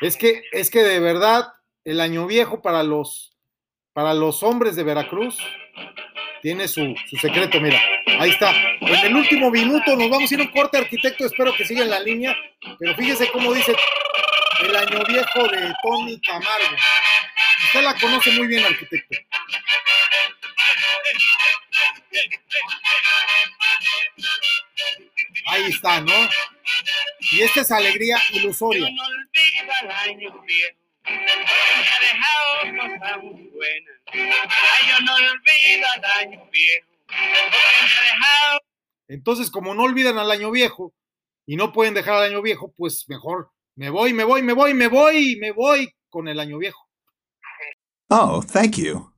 Es 0.00 0.16
que, 0.16 0.42
es 0.52 0.70
que 0.70 0.82
de 0.82 0.98
verdad, 0.98 1.52
el 1.84 2.00
año 2.00 2.26
viejo 2.26 2.60
para 2.60 2.82
los, 2.82 3.36
para 3.92 4.12
los 4.12 4.42
hombres 4.42 4.74
de 4.74 4.82
Veracruz 4.82 5.38
tiene 6.42 6.66
su, 6.66 6.94
su 7.08 7.16
secreto, 7.16 7.60
mira. 7.60 7.78
Ahí 8.18 8.30
está. 8.30 8.50
En 8.80 9.06
el 9.06 9.16
último 9.16 9.50
minuto 9.50 9.96
nos 9.96 10.10
vamos 10.10 10.30
a 10.30 10.34
ir 10.34 10.40
a 10.40 10.44
un 10.44 10.50
corte, 10.50 10.78
arquitecto. 10.78 11.26
Espero 11.26 11.54
que 11.54 11.64
siga 11.64 11.82
en 11.82 11.90
la 11.90 12.00
línea. 12.00 12.36
Pero 12.78 12.94
fíjese 12.94 13.28
cómo 13.30 13.52
dice 13.52 13.74
el 14.60 14.76
año 14.76 15.02
viejo 15.06 15.48
de 15.48 15.72
Tony 15.82 16.20
Camargo. 16.20 16.76
Usted 17.66 17.82
la 17.82 17.94
conoce 17.94 18.30
muy 18.32 18.46
bien, 18.46 18.64
arquitecto. 18.64 19.18
Ahí 25.46 25.64
está, 25.70 26.00
¿no? 26.00 26.28
Y 27.32 27.42
esta 27.42 27.60
es 27.62 27.70
alegría 27.70 28.22
ilusoria. 28.32 28.88
yo 34.88 35.00
no 35.00 35.14
olvido 35.14 35.86
el 35.96 36.04
año 36.04 36.48
viejo, 36.50 36.93
Entonces, 39.08 39.50
como 39.50 39.74
no 39.74 39.84
olvidan 39.84 40.18
al 40.18 40.30
año 40.30 40.50
viejo 40.50 40.92
y 41.46 41.56
no 41.56 41.72
pueden 41.72 41.94
dejar 41.94 42.14
al 42.14 42.30
año 42.30 42.42
viejo, 42.42 42.72
pues 42.76 43.08
mejor 43.08 43.50
Me 43.76 43.90
voy, 43.90 44.12
me 44.12 44.24
voy, 44.24 44.42
me 44.42 44.52
voy, 44.52 44.72
me 44.72 44.88
voy, 44.88 45.36
me 45.36 45.50
voy 45.50 45.92
con 46.08 46.28
el 46.28 46.38
año 46.38 46.58
viejo. 46.58 46.88
Oh, 48.08 48.40
thank 48.42 48.76
you. 48.76 49.13